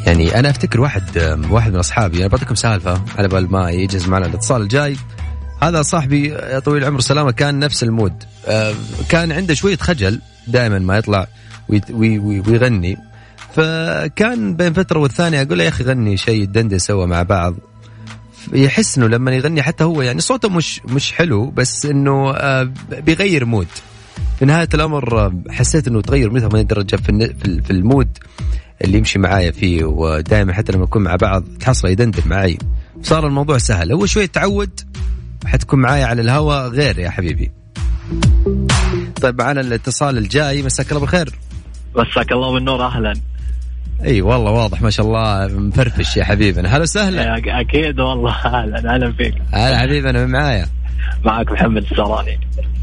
يعني 0.07 0.39
أنا 0.39 0.51
أفتكر 0.51 0.81
واحد 0.81 1.19
آه، 1.19 1.41
واحد 1.51 1.73
من 1.73 1.79
أصحابي 1.79 2.19
أنا 2.19 2.27
بعطيكم 2.27 2.55
سالفة 2.55 3.03
على 3.19 3.29
بال 3.29 3.53
ما 3.53 3.71
يجهز 3.71 4.09
معنا 4.09 4.27
الاتصال 4.27 4.63
الجاي. 4.63 4.97
هذا 5.63 5.83
صاحبي 5.83 6.29
يا 6.29 6.59
طويل 6.59 6.83
العمر 6.83 7.01
سلامة 7.01 7.31
كان 7.31 7.59
نفس 7.59 7.83
المود. 7.83 8.25
آه، 8.47 8.75
كان 9.09 9.33
عنده 9.33 9.55
شوية 9.55 9.77
خجل 9.77 10.21
دائما 10.47 10.79
ما 10.79 10.99
يطلع 10.99 11.27
ويغني. 11.91 12.97
فكان 13.55 14.57
بين 14.57 14.73
فترة 14.73 14.99
والثانية 14.99 15.43
أقول 15.43 15.59
له 15.59 15.65
يا 15.65 15.69
أخي 15.69 15.85
غني 15.85 16.17
شيء 16.17 16.45
دندن 16.45 16.79
سوا 16.79 17.07
مع 17.07 17.23
بعض. 17.23 17.55
يحس 18.53 18.99
إنه 18.99 19.07
لما 19.07 19.35
يغني 19.35 19.63
حتى 19.63 19.85
هو 19.85 20.03
يعني 20.03 20.21
صوته 20.21 20.49
مش 20.49 20.81
مش 20.85 21.13
حلو 21.13 21.51
بس 21.51 21.87
إنه 21.87 22.31
آه، 22.31 22.73
بيغير 23.07 23.45
mood 23.45 23.69
في 24.39 24.45
نهاية 24.45 24.69
الأمر 24.75 25.19
آه، 25.27 25.35
حسيت 25.51 25.89
إنه 25.89 26.01
تغير 26.01 26.31
mood 26.31 26.41
80 26.41 26.67
درجه 26.67 26.97
في 26.97 27.35
في 27.65 27.71
ال 27.71 27.80
mood 27.80 28.19
اللي 28.85 28.99
يمشي 28.99 29.19
معايا 29.19 29.51
فيه. 29.51 29.85
ودائما 29.85 30.53
حتى 30.53 30.73
لما 30.73 30.85
نكون 30.85 31.03
مع 31.03 31.17
بعض 31.17 31.45
تحصل 31.61 31.89
يدندن 31.89 32.23
معي 32.27 32.59
صار 33.03 33.27
الموضوع 33.27 33.59
سهل. 33.59 33.93
هو 33.93 34.07
شوي 34.07 34.27
تعود 34.27 34.81
حتكون 35.47 35.79
معايا 35.79 36.05
على 36.05 36.23
الهواء 36.23 36.69
غير 36.69 36.99
يا 36.99 37.11
حبيبي. 37.11 37.53
طيب 39.23 39.43
معنا 39.43 39.61
الاتصال 39.61 40.19
الجاي. 40.19 40.63
مساك 40.63 40.89
الله 40.89 41.01
بالخير. 41.01 41.31
مساك 41.97 42.33
الله 42.33 42.53
بالنور 42.53 42.87
أهلا. 42.87 43.15
إي 44.05 44.23
والله 44.23 44.51
واضح 44.51 44.83
ما 44.83 44.91
شاء 44.91 45.07
الله 45.07 45.49
مفرفش 45.59 46.17
يا 46.17 46.25
حبيبنا. 46.25 46.77
هلا 46.77 46.83
وسهلا. 46.83 47.61
أكيد 47.61 48.01
والله. 48.01 48.33
أهلا 48.33 48.95
أهلا 48.95 49.13
فيك. 49.13 49.35
هلا 49.53 49.79
حبيبنا 49.79 50.25
من 50.27 50.33
معايا؟ 50.33 50.67
معك 51.25 51.53
محمد 51.53 51.83
السراني 51.83 52.41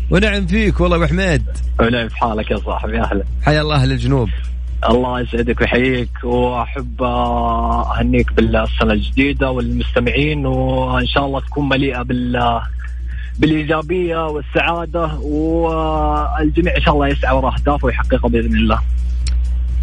ونعم 0.09 0.47
فيك 0.47 0.79
والله 0.79 0.97
أبو 0.97 1.05
حميد. 1.05 1.43
ولعب 1.79 2.11
حالك 2.11 2.51
يا 2.51 2.57
صاحبي 2.57 3.01
أهلا. 3.01 3.23
حيا 3.43 3.61
الله 3.61 3.75
أهل 3.75 3.91
الجنوب. 3.91 4.29
الله 4.89 5.19
يسعدك 5.19 5.61
ويحييك 5.61 6.09
وأحب 6.23 7.03
آه، 7.03 7.99
أهنيك 7.99 8.33
بالسنة 8.33 8.93
الجديدة 8.93 9.51
والمستمعين 9.51 10.45
وإن 10.45 11.07
شاء 11.07 11.25
الله 11.25 11.39
تكون 11.39 11.69
مليئة 11.69 12.01
بال 12.01 12.61
بالإيجابية 13.39 14.27
والسعادة 14.27 15.05
والجميع 15.15 16.77
إن 16.77 16.81
شاء 16.81 16.93
الله 16.93 17.07
يسعى 17.07 17.35
وراء 17.35 17.53
أهدافه 17.53 17.85
ويحققها 17.85 18.29
بإذن 18.29 18.55
الله. 18.55 18.79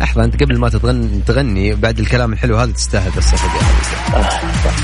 لحظة 0.01 0.25
أنت 0.25 0.43
قبل 0.43 0.59
ما 0.59 0.69
تغني 0.69 1.21
تغني 1.27 1.75
بعد 1.75 1.99
الكلام 1.99 2.33
الحلو 2.33 2.57
هذا 2.57 2.73
تستاهل 2.73 3.13
الصفقة 3.19 3.57
يا 3.57 4.23
حبيبي. 4.23 4.81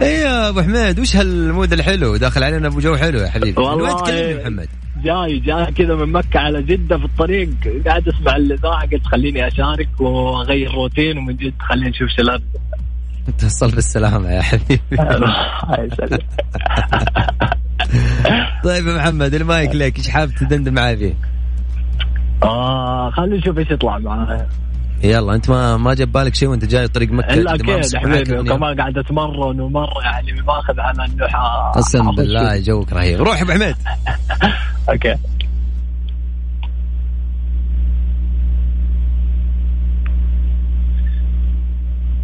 إيه 0.00 0.18
يا 0.18 0.48
أبو 0.48 0.62
حميد 0.62 1.00
وش 1.00 1.16
هال 1.16 1.35
mood 1.35 1.72
الحلو 1.72 2.16
داخل 2.16 2.44
علينا 2.44 2.68
أبو 2.68 2.80
جو 2.80 2.96
حلو 2.96 3.18
يا 3.18 3.28
حبيبي 3.28 3.60
والله 3.62 3.94
وين 3.94 4.04
تكلمني 4.04 4.34
محمد؟ 4.34 4.68
جاي 5.04 5.38
جاي 5.38 5.66
كذا 5.72 5.94
من 5.94 6.12
مكة 6.12 6.40
على 6.40 6.62
جدة 6.62 6.98
في 6.98 7.04
الطريق 7.04 7.48
قاعد 7.86 8.08
أسمع 8.08 8.36
الإذاعة 8.36 8.82
قلت 8.82 9.06
خليني 9.06 9.48
أشارك 9.48 10.00
وأغير 10.00 10.70
روتين 10.74 11.18
ومن 11.18 11.36
جد 11.36 11.54
خلينا 11.60 11.88
نشوف 11.88 12.08
شلون 12.08 12.38
توصل 13.38 13.70
بالسلامة 13.70 14.30
يا 14.30 14.42
حبيبي 14.42 14.80
طيب 18.64 18.86
يا 18.86 18.96
محمد 18.96 19.34
المايك 19.34 19.74
لك 19.74 19.98
إيش 19.98 20.08
حابب 20.08 20.32
تدندن 20.34 20.74
معي 20.74 20.96
فيه؟ 20.96 21.14
آه 22.42 23.10
خلينا 23.10 23.36
نشوف 23.36 23.58
إيش 23.58 23.70
يطلع 23.70 23.98
معايا 23.98 24.48
يلا 25.04 25.34
أنت 25.34 25.50
ما 25.50 25.76
ما 25.76 25.94
جاب 25.94 26.12
بالك 26.12 26.34
شيء 26.34 26.48
وأنت 26.48 26.64
جاي 26.64 26.88
طريق 26.88 27.10
مكة؟ 27.12 27.34
إلا 27.34 27.54
أكيد 27.54 27.96
حبيبي 27.96 28.38
وكمان 28.38 28.80
قاعد 28.80 28.98
أتمرن 28.98 29.60
ومرة 29.60 30.02
يعني 30.04 30.32
باخذ 30.42 30.80
على 30.80 31.04
انه 31.04 31.26
قسم 31.74 32.10
بالله 32.10 32.58
جوك 32.58 32.92
رهيب. 32.92 33.20
روح 33.22 33.42
أبو 33.42 33.52
حميد. 33.52 33.76
أوكي. 34.90 35.16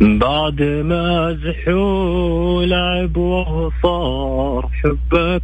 بعد 0.01 0.63
ما 0.63 1.37
زحوا 1.45 2.65
لعب 2.65 3.17
وصار 3.17 4.71
حبك 4.73 5.43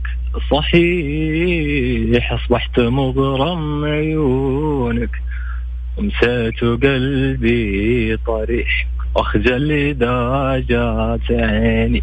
صحيح 0.51 2.33
أصبحت 2.33 2.81
مغرم 2.81 3.85
عيونك. 3.85 5.11
مسيت 5.99 6.61
قلبي 6.61 8.17
طريح 8.27 8.87
واخجل 9.15 9.73
اذا 9.73 10.65
جات 10.69 11.41
عيني. 11.41 12.03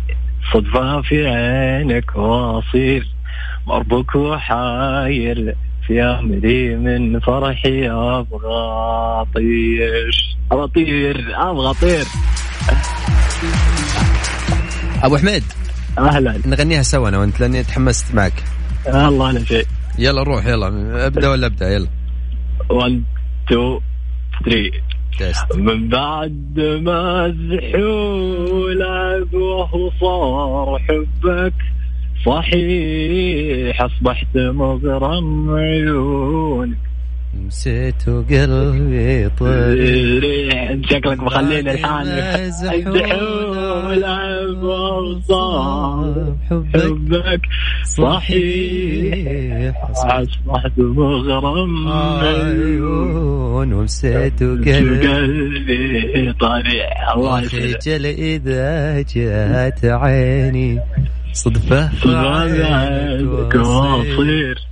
صدفة 0.54 1.02
في 1.02 1.28
عينك 1.28 2.16
وأصير 2.16 3.08
مربوك 3.68 4.16
وحاير 4.16 5.56
في 5.88 6.02
أمري 6.02 6.76
من 6.76 7.20
فرحي 7.20 7.90
أبغى 7.90 9.22
أطير. 9.22 10.38
أبغى 10.52 10.64
أطير 10.64 11.36
أبغى 11.36 11.70
أطير. 11.70 12.06
أبو 15.04 15.18
حميد. 15.18 15.44
أهلا. 15.98 16.40
نغنيها 16.46 16.82
سوا 16.82 17.10
أنا 17.10 17.18
وأنت 17.18 17.40
لأني 17.40 17.64
تحمست 17.64 18.16
معك. 18.16 18.44
الله 18.88 19.30
أنا 19.30 19.44
شيء. 19.44 19.66
يلا 20.00 20.24
روح 20.24 20.46
يلا. 20.46 20.68
أبدأ 21.08 21.30
ولا 21.30 21.48
أبدأ؟ 21.48 21.70
يلا. 21.70 21.88
1 22.70 23.04
2 23.52 23.80
3 24.46 25.56
من 25.56 25.90
بعد 25.90 26.60
ما 26.82 27.28
زحول 27.50 28.84
وهو 29.34 29.92
صار 30.02 30.80
حبك 30.80 31.54
صحيح 32.26 33.82
أصبحت 33.82 34.38
مغرم 34.38 35.50
عيونك. 35.56 36.78
نسيت 37.36 38.10
قلبي 38.10 39.30
طير 39.40 40.82
شكلك 40.90 41.20
مخليني 41.24 41.72
الحان. 41.72 42.08
وصار 44.64 46.36
حبك 46.50 47.42
صحيح. 47.98 49.76
أصبحت 49.90 50.72
مغرم 50.78 51.88
عيون 52.24 53.74
ومسيت 53.74 54.44
قلبي؟ 54.44 56.34
طريح 56.40 57.10
الله 57.16 57.42
خجل 57.42 58.06
اذا 58.06 59.02
جات 59.02 59.86
عيني. 59.86 60.80
صدفة 61.34 61.88
فعلك 61.88 63.56
وأصير. 63.56 64.71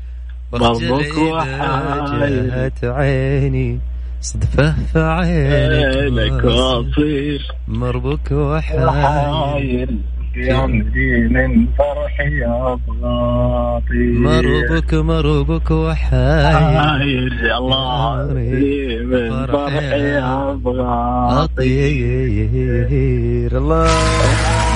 مربك 0.53 1.17
وحاجات 1.17 2.83
عيني 2.83 3.79
صدفة 4.21 4.75
في 4.93 4.99
عينك 4.99 6.43
واصير 6.43 7.41
مربك 7.67 8.31
وحاير 8.31 9.89
عمري 10.37 11.27
من 11.27 11.67
فرحي 11.77 12.45
أبغى 12.45 13.81
مربك 13.95 14.93
مربك 14.93 15.71
وحاير 15.71 17.31
الله 17.57 18.33
من 19.03 19.47
فرحي 19.47 20.17
أبغى 20.17 21.43
اطير 21.43 22.71
الله. 23.57 24.68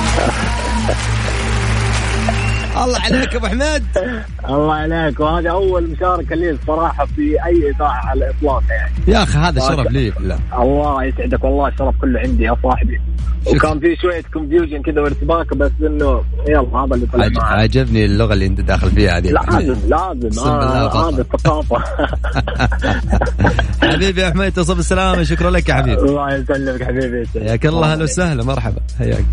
الله 2.84 3.00
عليك 3.00 3.36
أبو 3.36 3.48
حميد. 3.48 3.84
الله 4.50 4.74
عليك. 4.74 5.19
وهذه 5.19 5.52
أول 5.52 5.89
مشاركة 5.89 6.36
لي 6.36 6.50
الصراحة 6.50 7.06
في 7.06 7.46
أي 7.46 7.69
إذاعة 7.76 8.08
على 8.08 8.26
الإطلاق 8.26 8.63
يعني. 8.69 8.93
يا 9.08 9.24
أخي 9.24 9.38
هذا 9.38 9.60
شرف 9.60 9.91
لي. 9.91 10.10
بالله 10.10 10.39
الله 10.60 11.04
يسعدك. 11.04 11.43
والله 11.43 11.67
الشرف 11.67 11.96
كله 12.02 12.19
عندي 12.19 12.43
يا 12.43 12.56
صاحبي. 12.63 13.02
وكان 13.48 13.80
في 13.80 13.96
شوية 14.02 14.24
كونفيوجن 14.34 14.82
كذا 14.82 15.02
وارتباك 15.02 15.54
بس 15.54 15.72
إنه 15.82 16.24
يلا 16.48 16.78
هذا 16.78 16.96
اللي 16.96 17.06
طلع 17.06 17.28
معي 17.28 17.62
عجبني 17.63 18.06
اللغة 18.06 18.34
اللي 18.34 18.46
أنت 18.46 18.62
داخل 18.62 18.91
فيها 18.91 19.17
هذه 19.17 19.32
لازم 19.32 19.76
لازم. 19.88 20.39
آه 20.39 21.10
هذا 21.10 21.22
الثقافه 21.22 21.84
حبيبي 23.91 24.22
يا 24.22 24.30
حميد 24.30 24.54
تصب 24.54 24.80
السلامة. 24.80 25.24
شكرا 25.24 25.52
لك 25.52 25.69
يا 25.69 25.74
حبيبي. 25.74 26.02
الله 26.02 26.36
يسلمك 26.36 26.84
حبيبي. 26.84 27.28
حياك 27.34 27.65
الله. 27.65 27.91
أهلا 27.93 28.04
وسهلا. 28.04 28.43
مرحبا. 28.43 28.82
حياك. 29.00 29.26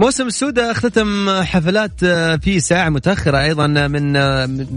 موسم 0.00 0.26
السودة 0.26 0.70
اختتم 0.70 1.30
حفلات 1.42 2.04
في 2.44 2.60
ساعة 2.60 2.88
متأخرة 2.88 3.42
أيضا 3.42 3.66
من 3.66 4.12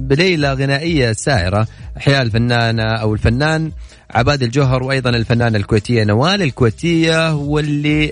بليلة 0.08 0.54
غنائية 0.54 1.12
ساهرة 1.12 1.68
أحياء 1.98 2.22
الفنانة 2.22 2.84
أو 2.84 3.14
الفنان 3.14 3.72
عباد 4.12 4.44
الجوهر 4.44 4.84
وأيضا 4.84 5.10
الفنانة 5.10 5.58
الكويتية 5.58 6.04
نوال 6.04 6.42
الكويتية 6.42 7.36
واللي 7.36 8.08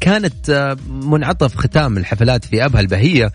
كانت 0.00 0.76
منعطف 0.88 1.56
ختام 1.56 1.96
الحفلات 1.96 2.44
في 2.44 2.64
أبها 2.64 2.80
البهية 2.80 3.32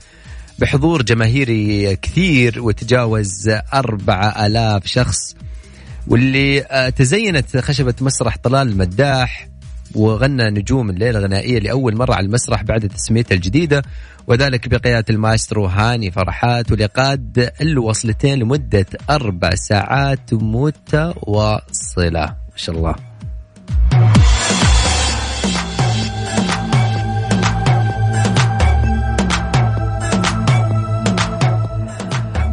بحضور 0.59 1.01
جماهيري 1.01 1.95
كثير 1.95 2.61
وتجاوز 2.61 3.49
أربعة 3.73 4.45
آلاف 4.45 4.85
شخص 4.85 5.35
واللي 6.07 6.91
تزينت 6.95 7.57
خشبة 7.57 7.95
مسرح 8.01 8.37
طلال 8.43 8.67
المداح 8.67 9.50
وغنى 9.95 10.49
نجوم 10.49 10.89
الليلة 10.89 11.19
الغنائية 11.19 11.59
لأول 11.59 11.95
مرة 11.95 12.13
على 12.13 12.25
المسرح 12.25 12.63
بعد 12.63 12.89
تسميته 12.89 13.33
الجديدة 13.33 13.81
وذلك 14.27 14.67
بقيادة 14.67 15.05
المايسترو 15.09 15.65
هاني 15.65 16.11
فرحات 16.11 16.71
ولقاد 16.71 17.51
الوصلتين 17.61 18.39
لمدة 18.39 18.85
أربع 19.09 19.49
ساعات 19.55 20.33
متواصلة. 20.33 22.25
ما 22.25 22.57
شاء 22.57 22.75
الله. 22.75 22.95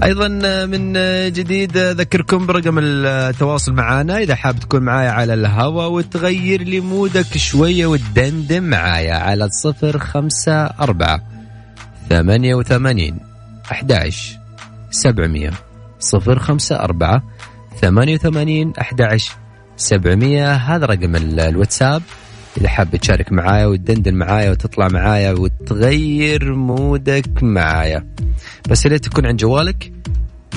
أيضا 0.03 0.29
من 0.67 0.93
جديد 1.33 1.77
أذكركم 1.77 2.47
برقم 2.47 2.79
التواصل 2.79 3.73
معنا 3.73 4.19
إذا 4.19 4.35
حاب 4.35 4.59
تكون 4.59 4.83
معايا 4.83 5.11
على 5.11 5.35
الهواء 5.35 5.91
وتغير 5.91 6.63
لي 6.63 6.81
مودك 6.81 7.37
شوية 7.37 7.87
وتدندن 7.87 8.63
معايا 8.63 9.15
على 9.15 9.45
الصفر 9.45 9.99
خمسة 9.99 10.65
أربعة 10.65 11.21
ثمانية 12.09 12.55
وثمانين 12.55 13.19
أحداش 13.73 14.37
سبعمية. 14.91 15.51
صفر 15.99 16.39
خمسة 16.39 16.77
أربعة 16.77 17.23
ثمانية 17.81 18.15
وثمانين 18.15 18.73
أحداش 18.81 19.31
سبعمية. 19.77 20.53
هذا 20.53 20.87
رقم 20.87 21.17
الواتساب. 21.17 22.03
إذا 22.61 22.69
حاب 22.69 22.97
تشارك 22.97 23.33
معايا 23.33 23.67
وتدندن 23.67 24.15
معايا 24.15 24.51
وتطلع 24.51 24.89
معايا 24.89 25.33
وتغير 25.33 26.55
مودك 26.55 27.43
معايا. 27.43 28.07
بس 28.69 28.87
يا 28.87 28.97
تكون 28.97 29.27
عند 29.27 29.39
جوالك 29.41 29.93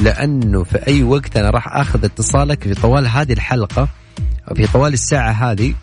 لأنه 0.03 0.63
في 0.63 0.87
أي 0.87 1.03
وقت 1.03 1.37
أنا 1.37 1.49
راح 1.49 1.75
أخذ 1.75 2.05
اتصالك 2.05 2.63
في 2.63 2.73
طوال 2.73 3.07
هذه 3.07 3.33
الحلقة 3.33 3.87
أو 4.49 4.55
في 4.55 4.67
طوال 4.67 4.93
الساعة 4.93 5.31
هذه 5.31 5.73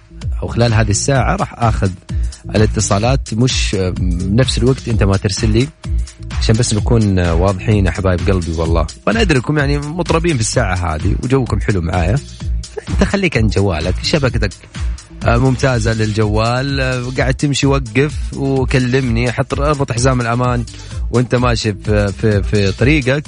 أو 0.43 0.49
خلال 0.49 0.75
هذه 0.75 0.91
الساعة 0.91 1.37
راح 1.37 1.55
أخذ 1.59 1.91
الاتصالات. 2.55 3.35
مش 3.35 3.77
بنفس 4.01 4.59
الوقت 4.59 4.89
أنت 4.89 5.03
ما 5.03 5.17
ترسل 5.17 5.51
لي 5.51 5.69
عشان 6.39 6.57
بس 6.57 6.75
نكون 6.75 7.19
واضحين 7.19 7.87
يا 7.87 7.91
حبايب 7.91 8.21
قلبي 8.21 8.53
والله. 8.53 8.87
وأنا 9.07 9.21
أدري 9.21 9.37
انكم 9.39 9.59
يعني 9.59 9.79
مطربين 9.79 10.35
في 10.35 10.41
الساعة 10.41 10.95
هذه 10.95 11.17
وجوكم 11.23 11.61
حلو 11.61 11.81
معايا. 11.81 12.17
أنت 12.91 13.05
خليك 13.05 13.37
عند 13.37 13.51
جوالك 13.51 13.95
شبكتك 14.03 14.53
ممتازة 15.27 15.93
للجوال. 15.95 16.81
قاعد 17.19 17.35
تمشي 17.35 17.67
وقف 17.67 18.37
وكلمني 18.37 19.33
حط 19.33 19.61
اربط 19.61 19.93
حزام 19.93 20.21
الأمان 20.21 20.65
وانت 21.11 21.35
ماشي 21.35 21.75
في, 21.75 22.13
في, 22.13 22.43
في 22.43 22.73
طريقك 22.73 23.25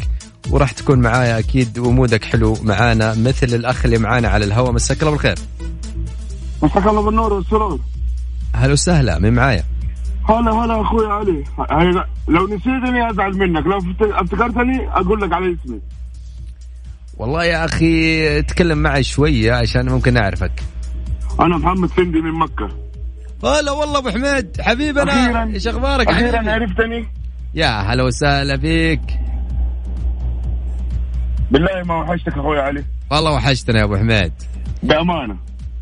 وراح 0.51 0.73
تكون 0.73 0.99
معايا 1.01 1.39
أكيد 1.39 1.79
ومودك 1.79 2.25
حلو 2.25 2.57
معانا 2.63 3.15
مثل 3.15 3.47
الأخ 3.47 3.85
اللي 3.85 3.99
معانا 3.99 4.29
على 4.29 4.45
الهواء. 4.45 4.73
مساك 4.73 5.01
الله 5.01 5.11
بالخير. 5.13 5.39
مساك 6.63 6.87
الله 6.87 7.03
بالنور 7.03 7.33
والسرور 7.33 7.81
هلا 8.55 8.73
وسهلا 8.73 9.19
من 9.19 9.33
معايا؟ 9.33 9.65
هلا 10.29 10.53
هلا 10.53 10.81
أخوي 10.81 11.07
علي. 11.07 11.45
لو 12.29 12.47
نسيتني 12.47 13.11
أزعل 13.11 13.37
منك. 13.39 13.67
لو 13.67 13.79
افت- 13.79 14.03
افتكرتني 14.03 14.89
أقول 14.89 15.21
لك 15.21 15.33
على 15.33 15.57
اسمي. 15.65 15.81
والله 17.17 17.45
يا 17.45 17.65
أخي 17.65 18.43
تكلم 18.43 18.79
معي 18.79 19.03
شوية 19.03 19.53
عشان 19.53 19.89
ممكن 19.89 20.17
اعرفك 20.17 20.53
أنا 21.41 21.57
محمد 21.57 21.89
فندي 21.89 22.21
من 22.21 22.33
مكة. 22.33 22.69
هلا 23.45 23.73
والله 23.73 23.99
أبو 23.99 24.11
حميد. 24.11 24.61
حبيبنا. 24.61 25.43
إيش 25.55 25.69
أخبارك 25.69 26.09
أخيرا؟ 26.09 26.51
عرفتني. 26.51 27.07
يا 27.55 27.67
هلا 27.67 28.03
وسهلا 28.03 28.57
فيك. 28.57 29.01
بالله 31.51 31.83
ما 31.85 31.95
وحشتك 31.95 32.39
أخوي 32.39 32.59
علي. 32.59 32.85
والله 33.11 33.33
وحشتنا 33.33 33.79
يا 33.79 33.85
أبو 33.85 33.97
حميد. 33.97 34.33
بأمانة. 34.83 35.37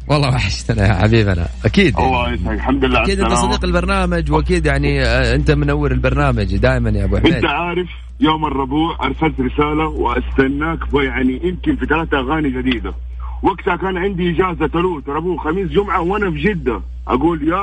والله 0.09 0.29
وحشتنا 0.29 0.87
يا 0.89 0.95
حبيبنا. 0.95 1.49
أكيد 1.65 1.99
الله 1.99 2.33
يسعدك. 2.33 2.53
الحمد 2.53 2.85
لله 2.85 3.03
أكيد 3.03 3.21
أنت. 3.21 3.33
صديق 3.33 3.65
البرنامج 3.65 4.33
وأكيد 4.33 4.67
يعني 4.67 5.03
آه، 5.05 5.35
أنت 5.35 5.51
منور 5.51 5.93
البرنامج 5.93 6.57
دائما 6.57 6.91
يا 6.91 7.05
أبو 7.05 7.19
حميد. 7.19 7.35
أنت 7.35 7.45
عارف 7.45 7.89
يوم 8.21 8.45
الربوع 8.45 8.97
أرسلت 9.03 9.41
رسالة 9.41 9.89
وأستناك 9.89 10.79
يعني 10.95 11.41
يمكن 11.45 11.77
في 11.77 11.87
ثلاث 11.87 12.15
أغاني 12.15 12.51
جديدة. 12.51 12.95
وقتها 13.43 13.77
كان 13.77 13.97
عندي 13.99 14.31
إجازة 14.31 14.67
ثلوث 14.69 15.09
ربوع 15.09 15.45
خميس 15.45 15.69
جمعة 15.71 16.01
وأنا 16.01 16.31
في 16.31 16.39
جدة. 16.39 16.81
أقول 17.09 17.49
يا 17.49 17.59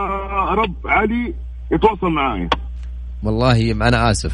رب 0.53 0.73
علي 0.85 1.33
يتواصل 1.71 2.07
معي 2.09 2.49
والله 3.23 3.71
أنا 3.71 4.11
آسف. 4.11 4.31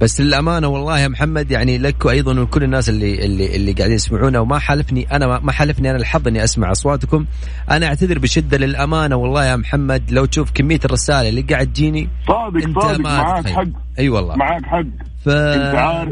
بس 0.00 0.20
للأمانة 0.20 0.68
والله 0.68 1.00
يا 1.00 1.08
محمد 1.08 1.50
يعني 1.50 1.78
لك 1.78 2.04
وأيضا 2.04 2.40
ولكل 2.40 2.62
الناس 2.64 2.88
اللي 2.88 3.24
اللي 3.26 3.56
اللي 3.56 3.72
قاعدين 3.72 3.94
يسمعونا 3.94 4.40
وما 4.40 4.58
حالفني 4.58 5.16
أنا 5.16 5.38
ما- 5.38 5.52
حالفني 5.52 5.90
أنا 5.90 5.98
الحظ 5.98 6.28
إني 6.28 6.44
أسمع 6.44 6.70
أصواتكم. 6.72 7.24
أنا 7.70 7.86
أعتذر 7.86 8.18
بشدة 8.18 8.58
للأمانة 8.58 9.16
والله 9.16 9.44
يا 9.44 9.56
محمد 9.56 10.02
لو 10.10 10.24
تشوف 10.24 10.50
كمية 10.54 10.80
الرسائل 10.84 11.26
اللي 11.28 11.40
قاعد 11.40 11.66
تجيني 11.66 12.08
صادق 12.28 12.62
أنت 12.64 12.78
صادق 12.78 13.00
معاك. 13.00 13.48
حق. 13.48 13.64
أي 13.98 14.08
والله. 14.08 14.36
معاك 14.36 14.64
حق. 14.66 14.82
ف. 15.24 15.28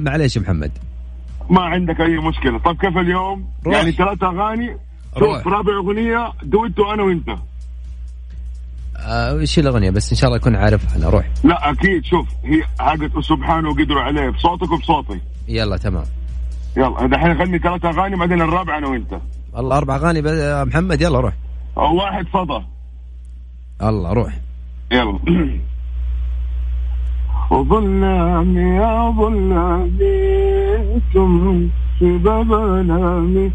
معليش 0.00 0.36
يا 0.36 0.40
محمد. 0.40 0.72
ما 1.50 1.60
عندك 1.60 2.00
أي 2.00 2.16
مشكلة. 2.16 2.58
طب 2.58 2.76
كيف 2.76 2.98
اليوم؟ 2.98 3.50
روح. 3.66 3.76
يعني 3.76 3.92
ثلاث 3.92 4.22
أغاني 4.22 4.76
رابع 5.46 5.72
أغنية 5.76 6.32
دويتو 6.42 6.92
أنا 6.92 7.02
وإنت. 7.02 7.28
آه، 8.96 9.38
إيش 9.38 9.58
الاغنيه 9.58 9.90
بس 9.90 10.10
إن 10.12 10.16
شاء 10.16 10.28
الله 10.28 10.40
أكون 10.40 10.56
عارفها 10.56 10.96
أنا. 10.96 11.08
روح. 11.08 11.24
لا 11.44 11.70
أكيد. 11.70 12.04
شوف 12.04 12.28
هي 12.44 12.62
حقت 12.80 13.18
سبحانه 13.18 13.68
وقدروا 13.68 14.02
عليه. 14.02 14.30
بصوتك 14.30 14.72
وبصوتي. 14.72 15.20
يلا 15.48 15.76
تمام. 15.76 16.04
يلا 16.76 17.06
دحين 17.06 17.32
غني 17.32 17.58
ثلاث 17.58 17.84
أغاني 17.84 18.16
بعدين 18.16 18.40
الرابع 18.40 18.78
أنا 18.78 18.86
وإنت. 18.88 19.18
الله 19.58 19.76
أربع 19.78 19.96
أغاني 19.96 20.18
يا 20.28 20.64
محمد 20.64 21.00
يلا 21.00 21.20
روح. 21.20 21.32
واحد 21.76 22.26
صدى 22.32 22.64
الله 23.82 24.12
روح. 24.12 24.38
يلا. 24.92 25.18
وظلام 27.50 28.58
يا 28.58 29.10
ظلامي 29.10 30.76
أنتم 30.76 31.68
في 31.98 32.18
باب 32.18 32.52
انامي 32.52 33.50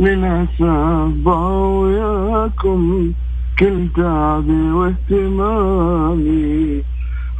للاسف 0.00 1.26
وياكم 1.26 3.12
كل 3.58 3.88
تعبي 3.96 4.70
واهتمامي. 4.78 6.82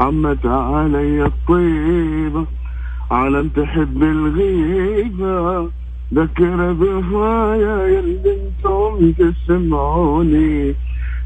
عمت 0.01 0.47
علي 0.47 1.27
الطيبة 1.27 2.45
عالم 3.11 3.49
تحب 3.49 4.03
الغيبة. 4.03 5.69
ذكر 6.15 6.73
بهوايا 6.73 7.87
يلي 7.87 8.37
أنتم 8.37 9.13
تسمعوني 9.19 10.75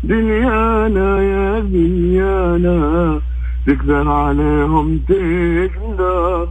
دنيانا 0.05 1.23
يا 1.23 1.61
دنيانا 1.61 3.21
تقدر 3.71 4.09
عليهم 4.09 4.99
تقدر. 5.09 6.49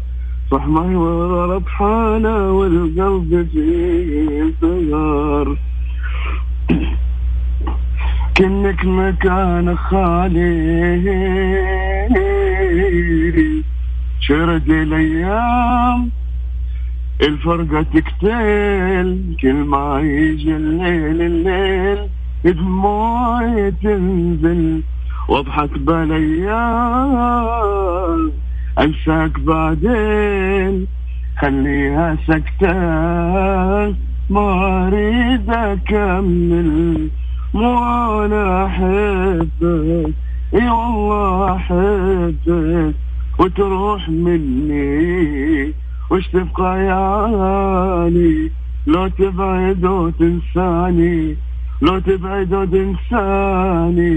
صح 0.51 0.67
ما 0.67 0.81
ورا 0.81 1.55
ربحانة 1.55 2.51
والقلب 2.51 3.47
فيه 3.51 4.53
صغار. 4.61 5.57
كنك 8.37 8.85
مكان 8.85 9.77
خالي. 9.77 10.49
شرد 14.19 14.69
الأيام 14.69 16.09
الفرقة 17.21 17.81
تقتل 17.81 19.35
كل 19.41 19.53
ما 19.53 19.99
يجي 19.99 20.55
الليل 20.55 21.21
الليل 21.21 21.99
دموعي 22.45 23.71
تنزل. 23.71 24.81
واضحك 25.29 25.79
بالايام 25.79 27.11
أنساك 28.79 29.39
بعدين 29.39 30.87
خليها 31.41 32.17
سكتة 32.27 32.73
ما 34.29 34.87
أريد 34.87 35.49
أكمل. 35.49 37.09
مو 37.53 38.25
أحبك. 38.65 40.13
إي 40.55 40.69
والله 40.69 41.55
أحبك. 41.55 42.93
وتروح 43.39 44.09
مني. 44.09 45.73
وش 46.11 46.27
تبقى 46.27 46.83
يعاني 46.85 48.51
لو 48.87 49.07
تبعد 49.07 49.85
وتنساني. 49.85 51.35
لو 51.81 51.99
تبعد 51.99 52.53
وتنساني 52.53 54.09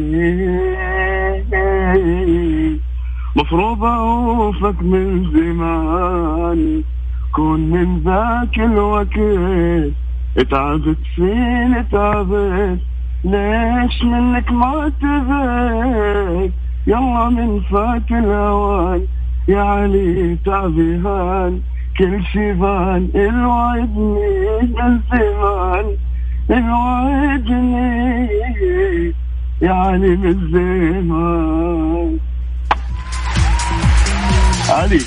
مفروض 3.36 3.84
اوفك 3.84 4.82
من 4.82 5.30
زمان 5.34 6.82
كون 7.34 7.60
من 7.60 7.98
ذاك 8.04 8.58
الوقت. 8.58 9.18
تعبت 10.50 10.98
فين 11.16 11.88
تعبت 11.92 12.78
ليش 13.24 14.02
منك 14.04 14.52
ما 14.52 14.92
تبت 15.00 16.52
يلا 16.86 17.28
من 17.28 17.60
فات 17.60 18.10
الاوان 18.10 19.06
يا 19.48 19.62
علي 19.62 20.36
تعبي 20.44 20.96
هان 20.96 21.60
كل 21.98 22.24
شي 22.32 22.52
بان. 22.52 23.08
الوعدني 23.14 24.60
من 24.60 25.00
زمان 25.12 25.86
الوعدني 26.50 28.28
يا 29.62 29.72
علي 29.72 30.16
من 30.16 30.50
زمان. 30.52 32.18
علي 34.68 35.00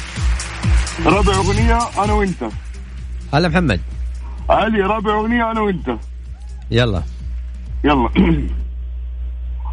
رابع 1.06 1.34
أغنية 1.34 1.80
أنا 2.04 2.14
وأنت. 2.14 2.44
هلا 3.34 3.48
محمد. 3.48 3.80
علي 4.50 4.82
رابع 4.82 5.14
أغنية 5.14 5.52
أنا 5.52 5.62
وأنت. 5.62 5.96
يلا. 6.72 7.04
يلا. 7.84 8.10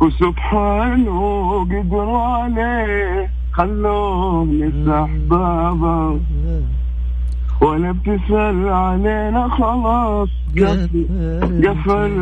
وسبحانه 0.01 1.21
قدروا 1.65 2.23
عليه 2.23 3.31
خلوه 3.53 4.45
نفتح 4.45 5.11
بابه 5.31 6.21
ولا 7.63 7.93
بتسأل 7.93 8.69
علينا 8.69 9.49
خلاص. 9.49 10.29
قفل 10.57 11.07
قفل 11.65 12.15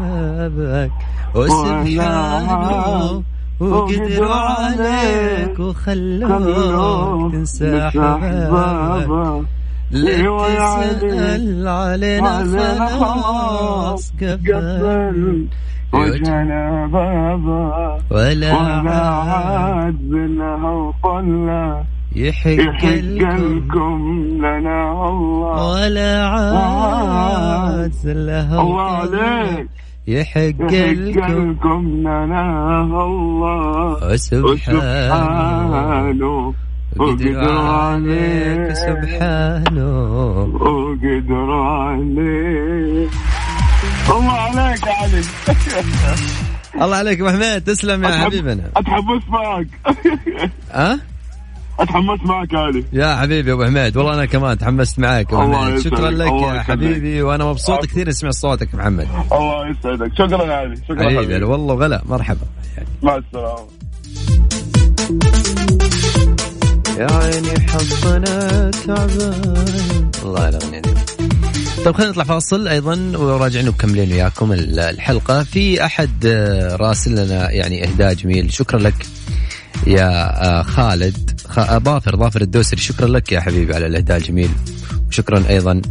بابك 0.00 0.92
وسبحانه 1.34 3.22
وقدروا 3.60 4.34
عليك 4.34 5.60
وخلوك 5.60 7.32
تنسى 7.32 7.90
حبابك 7.90 9.44
لا 9.90 10.16
أيوة 10.16 10.48
تسأل 10.92 11.68
علينا 11.68 12.44
خلاص 13.00 14.12
قفل 14.22 15.46
وجهنا 15.92 16.86
بابا 16.92 17.98
ولا 18.10 18.52
عاد 18.54 19.98
بنا 20.00 20.56
وطلع 20.72 21.84
يحق 22.16 22.84
لكم 22.84 23.98
لنا 24.38 25.08
الله. 25.08 25.72
ولا 25.72 26.26
عاد 26.26 27.92
لها 28.04 28.60
الله 28.60 28.82
عليك. 28.82 29.68
يحق 30.06 30.72
لكم. 30.72 31.82
لنا 32.00 32.80
الله. 33.04 34.12
وسبحانه. 34.12 35.58
وقدر 36.96 37.48
عليك 37.48 38.72
سبحانه. 38.72 40.42
وقدر 40.42 41.50
عليك. 41.52 43.10
الله 44.10 44.32
عليك 44.32 44.86
يا 44.86 44.92
علي. 44.92 45.22
الله 46.82 46.96
عليك 46.96 47.20
ابو 47.20 47.30
حميد 47.30 47.60
تسلم 47.64 48.04
يا 48.04 48.10
حبيبنا. 48.10 48.70
اتحمس 48.76 49.22
معك 49.28 49.66
ها؟ 50.72 50.98
اتحمس 51.78 52.20
معك 52.24 52.52
يا 52.52 52.58
علي. 52.58 52.84
يا 52.92 53.16
حبيبي 53.16 53.52
أبو 53.52 53.64
حميد 53.64 53.96
والله 53.96 54.14
أنا 54.14 54.24
كمان 54.24 54.58
تحمست 54.58 54.98
أبو 54.98 55.42
الله 55.42 55.64
حميد. 55.64 55.78
شكرا 55.78 56.10
لك 56.10 56.32
يا. 56.42 56.62
حبيبي 56.62 57.22
وأنا 57.22 57.44
مبسوط 57.44 57.86
كثير 57.86 58.08
اسمع 58.08 58.30
صوتك 58.30 58.74
يا 58.74 58.78
محمد. 58.78 59.08
الله 59.32 59.68
يسعدك. 59.70 60.12
شكرا 60.14 60.44
يا 60.44 60.54
علي 60.54 60.76
شكرا 60.76 61.04
حبيبي 61.04 61.18
حبيبي. 61.18 61.44
والله 61.44 61.74
غلا 61.74 62.02
مرحبا. 62.06 62.46
مع 63.02 63.16
السلامة. 63.16 63.68
يا 66.98 67.12
عيني 67.12 67.60
حظنا 67.68 68.70
تعبان 68.70 70.10
الله 70.24 70.48
الاغنيه 70.48 70.80
دي 70.80 70.90
طيب 71.84 71.94
خلينا 71.94 72.10
نطلع 72.10 72.24
فاصل 72.24 72.68
أيضا 72.68 73.12
وراجعين 73.16 73.68
ومكملين 73.68 74.12
وياكم 74.12 74.52
الحلقة. 74.52 75.42
في 75.42 75.84
أحد 75.84 76.26
آه، 76.26 76.76
راسل 76.76 77.24
لنا 77.24 77.50
يعني 77.50 77.84
اهداء 77.84 78.14
جميل. 78.14 78.52
شكرا 78.52 78.78
لك 78.80 79.06
يا 79.86 80.08
آه، 80.48 80.62
خالد. 80.62 81.37
ظافر 81.78 82.16
ظافر 82.16 82.40
الدوسري 82.40 82.80
شكرا 82.80 83.06
لك 83.08 83.32
يا 83.32 83.40
حبيبي 83.40 83.74
على 83.74 83.86
الإهداء 83.86 84.16
الجميل. 84.16 84.50
وشكرا 85.08 85.44
أيضا 85.48 85.82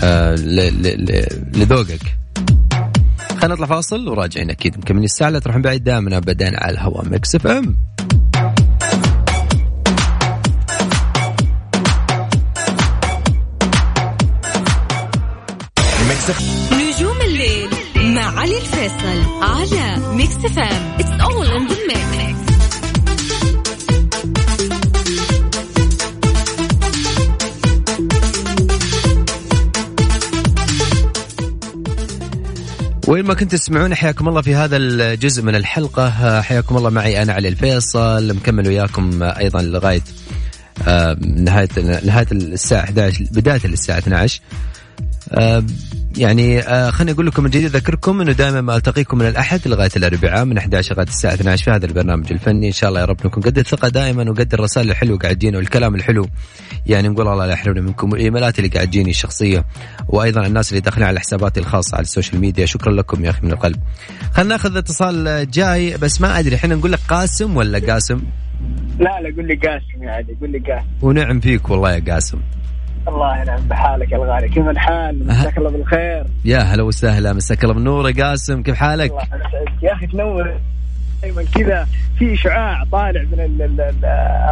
آه، 0.00 0.34
ل- 0.34 0.82
ل- 0.82 1.04
ل- 1.04 1.42
لذوقك. 1.58 2.00
خلينا 3.30 3.54
نطلع 3.54 3.66
فاصل 3.66 4.08
وراجعين 4.08 4.50
أكيد 4.50 4.78
مكملين 4.78 5.04
الساعة. 5.04 5.30
لا 5.30 5.38
تروحون 5.38 5.62
بعيد 5.62 5.84
دائما 5.84 6.16
ابدا 6.16 6.64
على 6.64 6.72
الهواء 6.72 7.04
Mix 7.08 7.34
FM. 7.34 7.76
نجوم 16.72 17.20
الليل 17.20 17.68
مع 18.14 18.40
علي 18.40 18.58
الفيصل 18.58 19.42
على 19.42 20.14
Mix 20.16 20.34
FM 20.34 20.96
it's 21.00 21.10
all 21.20 21.46
in 21.46 21.66
the 21.68 21.74
mix 21.88 22.13
وين 33.14 33.24
ما 33.24 33.34
كنتوا 33.34 33.58
تسمعون 33.58 33.94
حياكم 33.94 34.28
الله 34.28 34.42
في 34.42 34.54
هذا 34.54 34.76
الجزء 34.76 35.42
من 35.42 35.54
الحلقة. 35.54 36.40
حياكم 36.40 36.76
الله 36.76 36.90
معي 36.90 37.22
أنا 37.22 37.32
علي 37.32 37.48
الفيصل 37.48 38.36
مكمل 38.36 38.68
وياكم 38.68 39.22
أيضا 39.22 39.62
لغاية 39.62 40.02
آه، 40.88 41.16
نهاية 41.20 41.68
نهاية 42.04 42.26
الساعة 42.32 42.84
11 42.84 43.24
بداية 43.30 43.60
الساعة 43.64 43.98
12 43.98 44.40
آه، 44.40 44.73
يعني 46.16 46.60
آه، 46.60 46.90
خليني 46.90 47.12
أقول 47.12 47.26
لكم 47.26 47.42
من 47.42 47.50
جديد 47.50 47.64
أذكركم 47.64 48.20
إنه 48.20 48.32
دائما 48.32 48.60
ما 48.60 48.76
ألتقيكم 48.76 49.18
من 49.18 49.26
الأحد 49.26 49.68
لغاية 49.68 49.90
الأربعاء 49.96 50.44
من 50.44 50.58
11 50.58 50.94
لغايه 50.94 51.06
الساعة 51.08 51.34
12 51.34 51.64
في 51.64 51.70
هذا 51.70 51.86
البرنامج 51.86 52.32
الفني. 52.32 52.66
إن 52.66 52.72
شاء 52.72 52.90
الله 52.90 53.00
يا 53.00 53.04
رب 53.04 53.16
نكون 53.26 53.42
قد 53.42 53.58
الثقه 53.58 53.88
دائما 53.88 54.30
وقد 54.30 54.54
الرسائل 54.54 54.90
الحلوة 54.90 55.18
قاعد 55.18 55.36
تجينا 55.36 55.58
والكلام 55.58 55.94
الحلو. 55.94 56.28
يعني 56.86 57.08
نقول 57.08 57.28
الله 57.28 57.46
لا 57.46 57.52
يحرمنا 57.52 57.80
منكم. 57.80 58.12
والإيميلات 58.12 58.58
اللي 58.58 58.70
قاعد 58.70 58.86
تجيني 58.86 59.10
الشخصية. 59.10 59.64
وأيضا 60.08 60.46
الناس 60.46 60.70
اللي 60.70 60.80
داخلين 60.80 61.06
على 61.06 61.20
حساباتي 61.20 61.60
الخاصة 61.60 61.94
على 61.94 62.02
ال 62.02 62.07
social 62.07 62.40
media. 62.40 62.66
شكرا 62.66 62.92
لكم 62.92 63.24
يا 63.24 63.30
أخي 63.30 63.40
من 63.42 63.52
القلب. 63.52 63.76
خلينا 64.32 64.54
نأخذ 64.54 64.76
اتصال 64.76 65.50
جاي 65.50 65.96
بس 65.96 66.20
ما 66.20 66.38
أدري 66.38 66.56
إحنا 66.56 66.74
نقول 66.74 66.92
لك 66.92 67.00
قاسم 67.08 67.56
ولا 67.56 67.78
قاسم؟ 67.78 68.22
لا 68.98 69.20
لا 69.22 69.36
قول 69.36 69.46
لي 69.46 69.54
قاسم 69.54 70.02
يا 70.02 70.10
علي 70.10 70.36
قول 70.40 70.52
لي 70.52 70.58
قاسم. 70.58 70.88
ونعم 71.02 71.40
فيك 71.40 71.70
والله 71.70 71.92
يا 71.92 72.14
قاسم. 72.14 72.38
الله 73.08 73.42
ينعم 73.42 73.60
بحالك 73.68 74.12
يا 74.12 74.16
الغالي. 74.16 74.48
كيف 74.48 74.68
الحال؟ 74.68 75.26
مساك 75.26 75.58
الله 75.58 75.70
بالخير. 75.70 76.24
يا 76.44 76.58
هلا 76.58 76.82
وسهلا 76.82 77.32
مساك 77.32 77.62
الله 77.64 77.74
بالنور. 77.74 78.08
يا 78.08 78.24
قاسم 78.24 78.62
كيف 78.62 78.74
حالك؟ 78.76 79.10
الله 79.10 79.22
يا 79.82 79.92
أخي 79.92 80.06
تنور. 80.06 80.60
دائما 81.22 81.44
كذا 81.54 81.86
في 82.18 82.34
إشعاع 82.34 82.84
طالع 82.92 83.22
من 83.22 83.40
ال- 83.40 83.62
ال- 83.62 83.80
ال- 83.80 84.04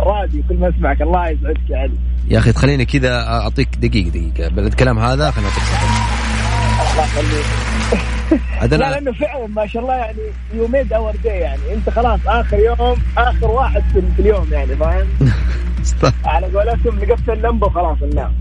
الراديو. 0.03 0.43
كل 0.49 0.57
ما 0.57 0.69
أسمعك 0.69 1.03
الله 1.03 1.29
يسعدك 1.29 1.71
يا 1.71 1.79
علي. 1.79 1.95
يا 2.29 2.39
أخي 2.39 2.53
تخليني 2.53 2.85
كذا 2.85 3.23
أعطيك 3.27 3.69
دقيقة 3.77 4.09
دقيقة. 4.09 4.49
بالكلام 4.49 4.99
هذا 4.99 5.31
خليني 5.31 5.49
اعطيك 5.49 5.63
صحيح 5.65 6.22
الله 6.93 7.05
يخليك. 7.05 7.47
عاد 8.61 8.75
لا 8.75 8.91
لأنه 8.91 9.13
فعلا 9.13 9.47
ما 9.47 9.67
شاء 9.67 9.83
الله 9.83 9.95
يعني 9.95 10.19
you 10.55 10.69
made 10.69 10.93
our 10.93 11.17
day 11.25 11.39
يعني. 11.39 11.75
أنت 11.75 11.91
خلاص 11.91 12.21
آخر 12.27 12.59
يوم 12.59 12.97
آخر 13.19 13.47
واحد 13.51 13.83
في 13.93 14.23
اليوم 14.23 14.47
يعني 14.53 14.77
فاهم؟ 14.77 15.09
على 16.25 16.47
قولتهم 16.47 16.99
نقفل 17.05 17.33
اللمبة 17.33 17.67
وخلاص 17.67 17.99
ننام 18.03 18.33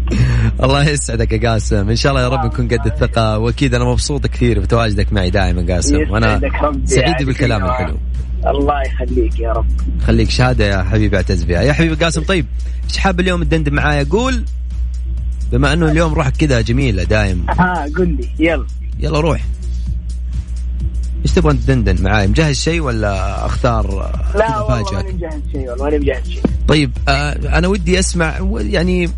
الله 0.63 0.89
يسعدك 0.89 1.31
يا 1.31 1.49
قاسم. 1.49 1.89
إن 1.89 1.95
شاء 1.95 2.11
الله 2.11 2.23
يا 2.23 2.27
رب 2.27 2.45
نكون 2.45 2.67
قد 2.67 2.85
الثقة. 2.85 3.37
وأكيد 3.37 3.75
أنا 3.75 3.85
مبسوط 3.85 4.27
كثير 4.27 4.59
بتواجدك 4.59 5.13
معي 5.13 5.29
دائما 5.29 5.73
قاسم. 5.73 6.11
وأنا 6.11 6.41
سعيد 6.85 7.23
بالكلام. 7.23 7.65
الحلو. 7.65 7.97
الله 8.47 8.81
يخليك 8.81 9.39
يا 9.39 9.51
رب. 9.51 9.65
خليك 10.07 10.29
شهادة 10.29 10.65
يا 10.65 10.83
حبيبي 10.83 11.17
اعتز 11.17 11.43
بها 11.43 11.61
يا 11.61 11.73
حبيبي 11.73 12.03
قاسم 12.03 12.23
طيب 12.23 12.45
إيش 12.89 12.97
حاب 12.97 13.19
اليوم 13.19 13.43
تدندن 13.43 13.73
معايا؟ 13.73 14.05
قول. 14.11 14.45
بما 15.51 15.73
أنه 15.73 15.91
اليوم 15.91 16.13
روحك 16.13 16.37
كذا 16.37 16.61
جميلة 16.61 17.03
دايم. 17.03 17.45
ها 17.49 17.85
قل 17.97 18.07
لي 18.07 18.29
يلا. 18.39 18.65
يلا 18.99 19.19
روح. 19.19 19.41
إيش 21.25 21.31
تبغى 21.31 21.53
تدندن 21.53 22.03
معاي؟ 22.03 22.27
مجهز 22.27 22.55
شيء 22.55 22.81
ولا 22.81 23.45
أختار 23.45 24.11
لا 24.35 24.61
والله 24.61 24.91
ماني 24.93 25.13
مجهز 25.13 25.41
شيء 25.51 25.69
والله 25.69 25.83
ماني 25.83 25.99
مجهز 25.99 26.29
شيء. 26.29 26.41
طيب 26.67 26.91
آه 27.07 27.57
أنا 27.57 27.67
ودي 27.67 27.99
أسمع 27.99 28.39
يعني 28.59 29.09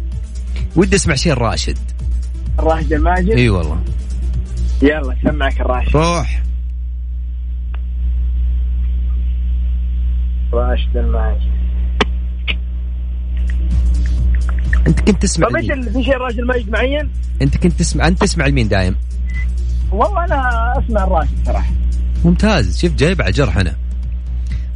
ودي 0.75 0.95
أسمع 0.95 1.15
شيء 1.15 1.31
الراشد. 1.31 1.77
الراشد 2.59 2.93
الماجد؟ 2.93 3.29
إي 3.29 3.49
والله. 3.49 3.83
يلا 4.81 5.15
سمعك 5.23 5.61
الراشد. 5.61 5.95
روح. 5.95 6.43
راشد 10.53 10.97
الماجد. 10.97 11.53
انت 14.87 14.99
كنت 14.99 15.21
تسمع 15.21 15.47
طيب 15.47 15.55
إيش 15.71 15.87
في 15.89 16.03
شيء 16.03 16.15
الراشد 16.15 16.39
الماجد 16.39 16.69
معين؟ 16.69 17.09
انت 17.41 17.57
كنت 17.57 17.73
تسمع 17.79 18.07
انت 18.07 18.21
تسمع 18.21 18.47
لمين 18.47 18.67
دايم؟ 18.67 18.95
والله 19.91 20.25
أنا 20.25 20.73
أسمع 20.79 21.03
الراشد 21.03 21.45
صراحة. 21.45 21.71
ممتاز. 22.25 22.81
شوف 22.81 22.95
جايب 22.95 23.21
على 23.21 23.31
جرح 23.31 23.57
أنا 23.57 23.75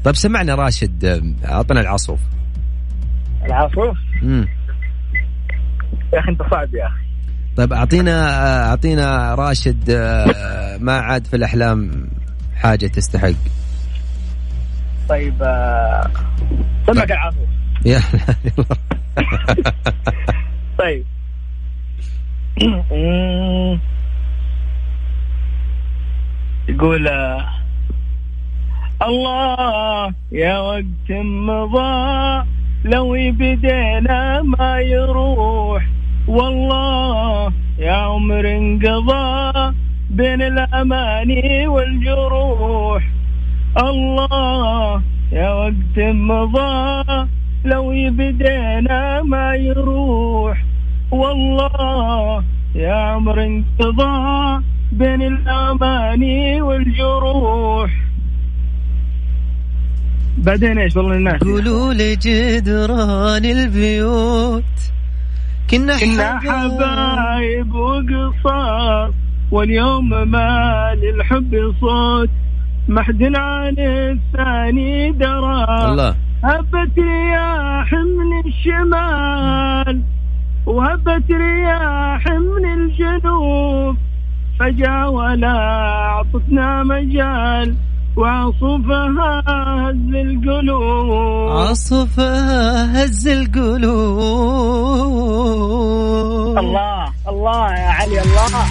طيب 0.04 0.16
سمعنا 0.16 0.56
راشد 0.56 1.06
أعطنا 1.46 1.82
العصف 1.82 2.20
العصوف 3.46 3.98
امم 4.24 4.48
يا 6.14 6.20
أخي 6.20 6.32
أنت 6.32 6.42
صعب 6.52 6.76
يا 6.76 6.88
أخي. 6.88 7.08
طيب 7.58 7.74
أعطينا 7.74 8.12
آه، 8.30 8.70
أعطينا 8.70 9.36
راشد 9.36 9.90
آه، 9.90 10.78
ما 10.78 10.94
عاد 11.00 11.28
في 11.28 11.36
الأحلام 11.36 12.10
حاجة 12.56 12.88
تستحق. 12.88 13.32
طيب 15.10 15.44
آه، 15.44 16.12
سمعك 16.88 17.12
العصوف 17.12 17.48
يلا 17.86 18.02
طيب. 20.80 21.06
يقول 26.70 27.08
الله 29.02 30.14
يا 30.32 30.58
وقت 30.60 31.10
مضى 31.10 32.44
لو 32.86 33.14
بدينا 33.14 34.42
ما 34.42 34.80
يروح 34.80 35.84
والله 36.28 37.54
يا 37.80 37.92
عمر 37.92 38.46
انقضى 38.58 39.74
بين 40.10 40.42
الأماني 40.42 41.68
والجروح. 41.68 43.04
الله 43.78 45.02
يا 45.32 45.54
وقت 45.54 45.98
مضى 45.98 47.07
لو 47.66 47.92
يبدينا 47.92 49.22
ما 49.22 49.56
يروح 49.56 50.64
والله 51.12 52.44
يا 52.76 52.94
عمر 52.94 53.44
انقضى 53.44 54.64
بين 54.92 55.22
الأماني 55.22 56.62
والجروح. 56.62 57.92
بعدين 60.38 60.78
إيش 60.78 60.96
والله 60.96 61.16
الناس؟ 61.16 61.44
قولوا 61.44 61.94
لي 61.94 62.16
جدران 62.16 63.46
البيوت. 63.46 64.64
كنا 65.70 66.00
كنا 66.00 66.40
حبايب 66.40 67.74
وقصار 67.74 69.14
واليوم 69.52 70.10
ما 70.10 70.96
للحب 70.96 71.74
صوت. 71.82 72.30
ما 72.88 73.04
حد 73.04 73.24
عن 73.36 73.76
الثاني 73.80 75.12
درى 75.12 75.66
الله. 75.92 76.16
هبت 76.44 76.98
رياح 76.98 77.94
من 77.94 78.40
الشمال 78.46 80.04
وهبت 80.66 81.32
رياح 81.32 82.28
من 82.28 82.66
الجنوب 82.74 83.96
فجأة 84.60 85.10
ولا 85.10 85.58
أعطتنا 85.58 86.84
مجال 86.84 87.76
وعصفها 88.16 89.90
هز 89.90 90.14
القلوب. 90.16 91.52
عصف 91.52 92.20
هز 92.20 93.28
القلوب. 93.28 93.78
الله 96.58 97.14
الله 97.28 97.72
يا 97.72 97.90
علي 97.90 98.22
الله. 98.22 98.66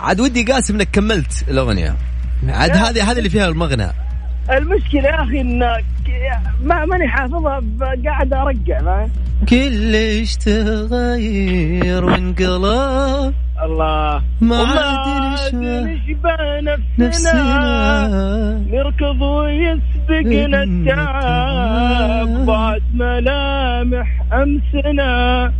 عاد 0.00 0.20
ودي 0.20 0.42
قاسم 0.42 0.74
إنك 0.74 0.88
كملت 0.92 1.44
الأغنية. 1.48 1.96
عاد 2.48 2.70
هذه 2.70 3.10
هذه 3.10 3.18
اللي 3.18 3.30
فيها 3.30 3.48
المغنى. 3.48 3.86
المشكلة 4.50 5.02
يا 5.02 5.22
أخي 5.22 5.40
إن 5.40 5.58
ما 6.64 6.84
ماني 6.84 7.08
حافظها 7.08 7.60
قاعد 8.04 8.32
أرجع 8.32 8.78
فاهم 8.78 9.10
كلش 9.48 10.36
تغير 10.36 12.04
وانقلب 12.04 13.34
الله. 13.62 14.22
معادن 14.40 15.84
نشبه 15.86 16.60
نفسنا, 16.60 17.06
نفسنا. 17.06 18.64
نركض 18.70 19.22
ويسبقنا 19.22 20.62
التعب 20.62 22.28
ضاعت 22.46 22.82
ملامح 22.94 24.22
أمسنا. 24.32 25.52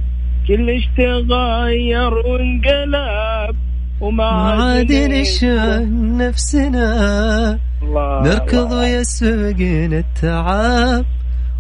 كلش 0.48 0.84
تغير 0.96 2.14
وانقلب 2.14 3.56
معادن 4.02 5.24
شان 5.24 6.16
نفسنا. 6.16 7.58
الله 7.82 8.22
نركض 8.22 8.54
الله. 8.54 8.78
ويسبقنا 8.78 9.98
التعب. 9.98 11.04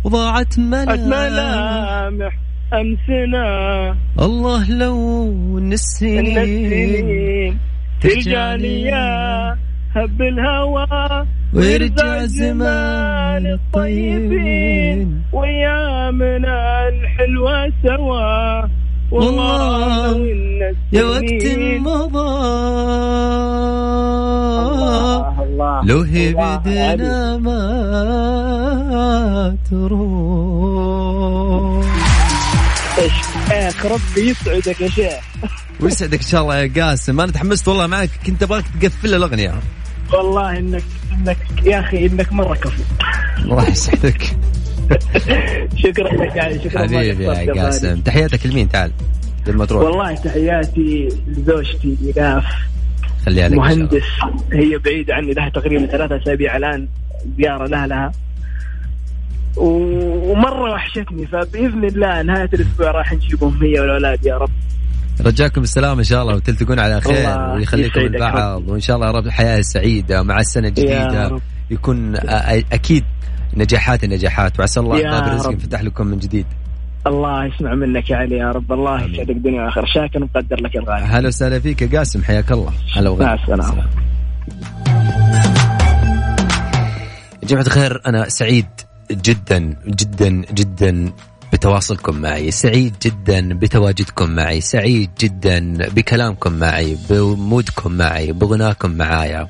وضاعت 0.04 0.58
ضاعت 0.58 0.98
ملامح. 0.98 2.32
أمسنا. 2.72 3.96
الله 4.20 4.70
لو 4.70 5.58
السنين 5.58 6.38
السنين 6.38 7.58
تلقاني 8.00 8.90
هب 9.96 10.22
الهوى. 10.22 11.26
ويرجع 11.54 12.24
زمان 12.24 13.46
الطيبين. 13.46 15.22
وايامنا 15.32 16.88
الحلوه 16.88 17.72
سوا. 17.82 18.79
والله 19.10 20.16
يا 20.92 21.04
وقت 21.04 21.44
مضى 21.80 22.60
لو. 25.84 26.04
بدنا 26.04 27.36
ما 27.36 27.60
تروح. 29.70 31.10
شيخ 33.48 33.86
ربي 33.86 34.30
يسعدك 34.30 34.80
يا 34.80 34.88
شيخ؟ 34.88 35.14
ويسعدك 35.80 36.18
إن 36.22 36.28
شاء 36.28 36.42
الله 36.42 36.56
يا 36.56 36.72
قاسم. 36.76 37.20
أنا 37.20 37.32
تحمست 37.32 37.68
والله 37.68 37.86
معك. 37.86 38.10
كنت 38.26 38.42
أبغاك 38.42 38.64
تقفل 38.80 39.14
الأغنية. 39.14 39.54
والله 40.12 40.58
إنك 40.58 40.84
إنك 41.12 41.38
يا 41.64 41.80
أخي 41.80 42.06
إنك 42.06 42.32
مرة 42.32 42.54
كفو. 42.54 42.82
الله 43.38 43.68
يسعدك. 43.68 44.36
شكرا 45.84 46.24
لك 46.24 46.36
يعني 46.36 46.64
شكرا 46.64 46.82
حبيبي 46.82 47.24
يا. 47.24 47.62
قاسم. 47.64 48.00
تحياتك 48.00 48.46
لمين؟ 48.46 48.68
تعال 48.68 48.92
قبل 49.46 49.56
ما 49.56 49.64
تروح 49.66 49.82
والله 49.82 50.14
تحياتي 50.14 51.08
لزوجتي 51.28 51.96
إيلاف. 52.06 52.44
خليها 53.26 53.48
لك. 53.48 53.56
مهندس 53.58 54.02
هي 54.52 54.78
بعيدة 54.78 55.14
عني 55.14 55.32
لها 55.32 55.48
تقريبا 55.48 55.86
ثلاثة 55.86 56.16
أسابيع 56.22 56.56
الآن 56.56 56.88
زيارة 57.38 57.66
لها 57.66 57.86
لها 57.86 58.12
ومرة 59.56 60.72
وحشتني 60.72 61.26
فبإذن 61.26 61.84
الله 61.84 62.22
نهاية 62.22 62.50
الأسبوع 62.54 62.90
راح 62.90 63.12
نجيبهم 63.12 63.62
هي 63.62 63.80
والأولاد 63.80 64.26
يا 64.26 64.36
رب. 64.36 64.50
رجاكم 65.20 65.60
بالسلامة 65.60 65.98
إن 65.98 66.04
شاء 66.04 66.22
الله 66.22 66.34
وتلتقون 66.34 66.78
على 66.78 67.00
خير 67.00 67.54
ويخليكم 67.54 68.00
البعض. 68.00 68.68
وإن 68.68 68.80
شاء 68.80 68.96
الله 68.96 69.06
يا 69.06 69.12
رب 69.12 69.26
الحياة 69.26 69.60
سعيدة 69.60 70.22
مع 70.22 70.40
الجديدة. 70.56 71.28
رب. 71.28 71.40
يكون 71.70 72.16
أكيد 72.72 73.04
نجاحات 73.54 74.04
النجاحات 74.04 74.60
وعسى 74.60 74.80
الله 74.80 74.98
يا 74.98 75.10
باب 75.10 75.22
الرزق. 75.28 75.52
يفتح 75.52 75.82
لكم 75.82 76.06
من 76.06 76.18
جديد. 76.18 76.46
الله 77.06 77.44
يسمع 77.44 77.74
منك 77.74 78.10
يا 78.10 78.16
علي 78.16 78.36
يا 78.36 78.50
رب. 78.52 78.72
الله. 78.72 79.04
يسعدك 79.04 79.34
دنيا 79.34 79.62
وآخر 79.62 79.86
شاكر 79.86 80.22
ومقدر 80.22 80.60
لك 80.60 80.76
الغالي 80.76 81.04
هلا 81.04 81.28
وسهلا 81.28 81.60
فيك 81.60 81.82
يا 81.82 81.98
قاسم 81.98 82.24
حياك 82.24 82.52
الله. 82.52 82.72
هلا 82.96 83.10
وغلا. 83.10 83.26
مع 83.26 83.34
السلامة. 83.34 83.84
يا 87.42 87.48
جماعة 87.48 87.66
الخير 87.66 88.00
أنا 88.06 88.28
سعيد 88.28 88.66
جدا 89.10 89.76
جدا 89.86 90.28
جدا 90.28 91.12
بتواصلكم 91.52 92.16
معي. 92.16 92.50
سعيد 92.50 92.94
جدا 93.02 93.54
بتواجدكم 93.58 94.30
معي. 94.30 94.60
سعيد 94.60 95.10
جدا 95.20 95.88
بكلامكم 95.88 96.52
معي 96.52 96.96
بمودكم 97.10 97.92
معي 97.92 98.32
بغناكم 98.32 98.90
معايا. 98.90 99.48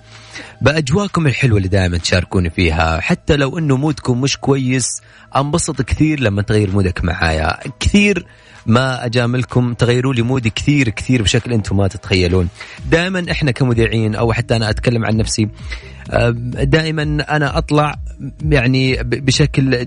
بأجواكم 0.61 1.26
الحلوة 1.26 1.57
اللي 1.59 1.68
دائما 1.68 1.99
تشاركوني 1.99 2.51
فيها. 2.51 3.01
حتى 3.01 3.37
لو 3.37 3.59
أنه 3.59 3.76
mood 3.76 4.06
كم 4.06 4.20
مش 4.20 4.37
كويس 4.37 5.01
أنبسط 5.37 5.83
كثير 5.83 6.20
لما 6.20 6.43
تغير 6.43 6.70
mood 6.70 6.98
ك 6.98 7.05
معايا. 7.05 7.59
كثير 7.81 8.26
ما 8.66 9.05
أجاملكم 9.05 9.74
تغيروا 9.74 10.14
لي 10.14 10.22
mood 10.22 10.45
ي 10.45 10.51
كثير 10.51 10.89
كثير 10.89 11.22
بشكل 11.22 11.53
أنتم 11.53 11.76
ما 11.76 11.89
تتخيلون. 11.89 12.49
دائما 12.91 13.26
إحنا 13.31 13.51
كمذيعين 13.51 14.14
أو 14.14 14.33
حتى 14.33 14.57
أنا 14.57 14.70
أتكلم 14.70 15.05
عن 15.05 15.16
نفسي 15.16 15.49
دائما 16.62 17.03
أنا 17.31 17.59
أطلع 17.59 17.95
يعني 18.45 18.97
بشكل 19.03 19.87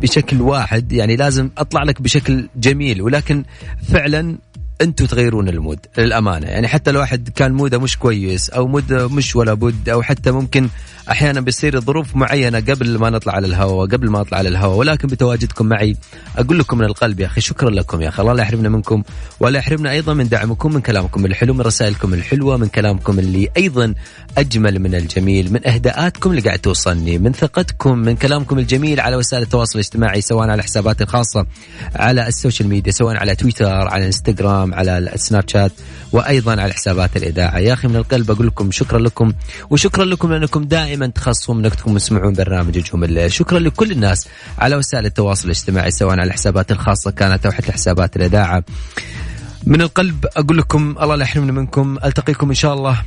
بشكل 0.00 0.40
واحد. 0.40 0.92
يعني 0.92 1.16
لازم 1.16 1.50
أطلع 1.58 1.82
لك 1.82 2.02
بشكل 2.02 2.48
جميل. 2.56 3.02
ولكن 3.02 3.44
فعلا 3.92 4.38
أنتم 4.80 5.06
تغيرون 5.06 5.48
ال 5.48 5.54
mood 5.54 5.78
للأمانة. 5.98 6.46
يعني 6.46 6.68
حتى 6.68 6.90
لو 6.90 7.00
واحد 7.00 7.28
كان 7.28 7.52
mood 7.52 7.73
ه 7.73 7.78
مش 7.78 7.98
كويس 7.98 8.50
أو 8.50 8.66
mood 8.66 9.00
ه 9.00 9.08
مش 9.08 9.36
ولا 9.36 9.54
بد 9.54 9.88
أو 9.88 10.02
حتى 10.02 10.30
ممكن 10.30 10.68
أحيانا 11.10 11.40
بيصير 11.40 11.80
ظروف 11.80 12.16
معينة 12.16 12.58
قبل 12.60 12.98
ما 12.98 13.10
نطلع 13.10 13.32
على 13.32 13.46
الهواء 13.46 13.88
قبل 13.88 14.10
ما 14.10 14.20
أطلع 14.20 14.38
على 14.38 14.48
الهواء. 14.48 14.76
ولكن 14.76 15.08
بتواجدكم 15.08 15.66
معي 15.66 15.96
أقول 16.36 16.58
لكم 16.58 16.78
من 16.78 16.84
القلب 16.84 17.20
يا 17.20 17.26
أخي 17.26 17.40
شكرا 17.40 17.70
لكم 17.70 18.00
يا 18.02 18.08
أخي. 18.08 18.22
الله 18.22 18.32
لا 18.32 18.42
يحرمنا 18.42 18.68
منكم 18.68 19.02
ولا 19.40 19.58
يحرمنا 19.58 19.90
أيضا 19.90 20.14
من 20.14 20.28
دعمكم 20.28 20.74
من 20.74 20.80
كلامكم 20.80 21.26
الحلو 21.26 21.54
من 21.54 21.60
رسائلكم 21.60 22.14
الحلوة 22.14 22.56
من 22.56 22.66
كلامكم 22.68 23.18
اللي 23.18 23.48
أيضا 23.56 23.94
أجمل 24.38 24.78
من 24.78 24.94
الجميل 24.94 25.52
من 25.52 25.68
أهداءاتكم 25.68 26.30
اللي 26.30 26.42
قاعد 26.42 26.58
توصلني 26.58 27.18
من 27.18 27.32
ثقتكم 27.32 27.98
من 27.98 28.16
كلامكم 28.16 28.58
الجميل 28.58 29.00
على 29.00 29.16
وسائل 29.16 29.42
التواصل 29.42 29.78
الاجتماعي 29.78 30.20
سواء 30.20 30.48
على 30.48 30.62
حساباتي 30.62 31.04
الخاصة 31.04 31.46
على 31.96 32.28
ال 32.28 32.34
social 32.34 32.68
media 32.68 32.92
سواء 32.92 33.16
على 33.16 33.34
تويتر 33.34 33.66
على 33.66 34.06
إنستغرام 34.06 34.67
على 34.74 34.98
السناب 34.98 35.44
شات 35.48 35.72
وأيضا 36.12 36.60
على 36.60 36.72
حسابات 36.72 37.16
الإذاعة. 37.16 37.58
يا 37.58 37.72
أخي 37.72 37.88
من 37.88 37.96
القلب 37.96 38.30
أقول 38.30 38.46
لكم 38.46 38.70
شكرا 38.70 38.98
لكم 38.98 39.32
وشكرا 39.70 40.04
لكم 40.04 40.32
لأنكم 40.32 40.64
دائما 40.64 41.06
تخصصون 41.06 41.64
أنكم 41.64 41.96
تسمعون 41.98 42.32
برنامج 42.32 42.78
نجوم 42.78 43.04
الليل. 43.04 43.32
شكرا 43.32 43.58
لكل 43.58 43.92
الناس 43.92 44.28
على 44.58 44.76
وسائل 44.76 45.06
التواصل 45.06 45.44
الاجتماعي 45.44 45.90
سواء 45.90 46.20
على 46.20 46.32
حسابات 46.32 46.72
الخاصة 46.72 47.10
كانت 47.10 47.46
أو 47.46 47.52
حتى 47.52 47.72
حسابات 47.72 48.16
الإذاعة. 48.16 48.64
من 49.66 49.80
القلب 49.80 50.26
أقول 50.36 50.58
لكم 50.58 50.96
الله 51.00 51.14
لا 51.14 51.22
يحرمنا 51.22 51.52
منكم. 51.52 51.98
ألتقيكم 52.04 52.48
إن 52.48 52.54
شاء 52.54 52.74
الله 52.74 53.02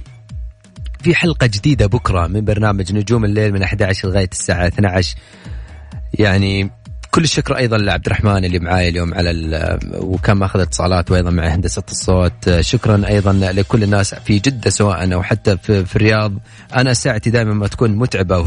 في 1.03 1.15
حلقة 1.15 1.47
جديدة 1.47 1.85
بكرة 1.85 2.27
من 2.27 2.45
برنامج 2.45 2.93
نجوم 2.93 3.25
الليل 3.25 3.53
من 3.53 3.63
11 3.63 4.07
لغاية 4.07 4.29
الساعة 4.31 4.67
12 4.67 5.15
يعني 6.13 6.71
كل 7.11 7.23
الشكر 7.23 7.57
أيضا 7.57 7.77
لعبد 7.77 8.05
الرحمن 8.05 8.45
اللي 8.45 8.59
معاي 8.59 8.89
اليوم 8.89 9.13
على 9.13 9.79
وكان 9.93 10.37
ماخذ 10.37 10.59
اتصالات 10.59 11.11
وأيضا 11.11 11.29
مع 11.29 11.47
هندسة 11.47 11.83
الصوت. 11.91 12.59
شكرا 12.59 13.07
أيضا 13.07 13.33
لكل 13.33 13.83
الناس 13.83 14.15
في 14.15 14.39
جدة 14.39 14.69
سواء 14.69 15.13
أو 15.13 15.23
حتى 15.23 15.57
في, 15.57 15.85
في 15.85 15.95
الرياض. 15.95 16.33
أنا 16.75 16.93
ساعتي 16.93 17.29
دائما 17.29 17.53
ما 17.53 17.67
تكون 17.67 17.95
متعبة 17.95 18.37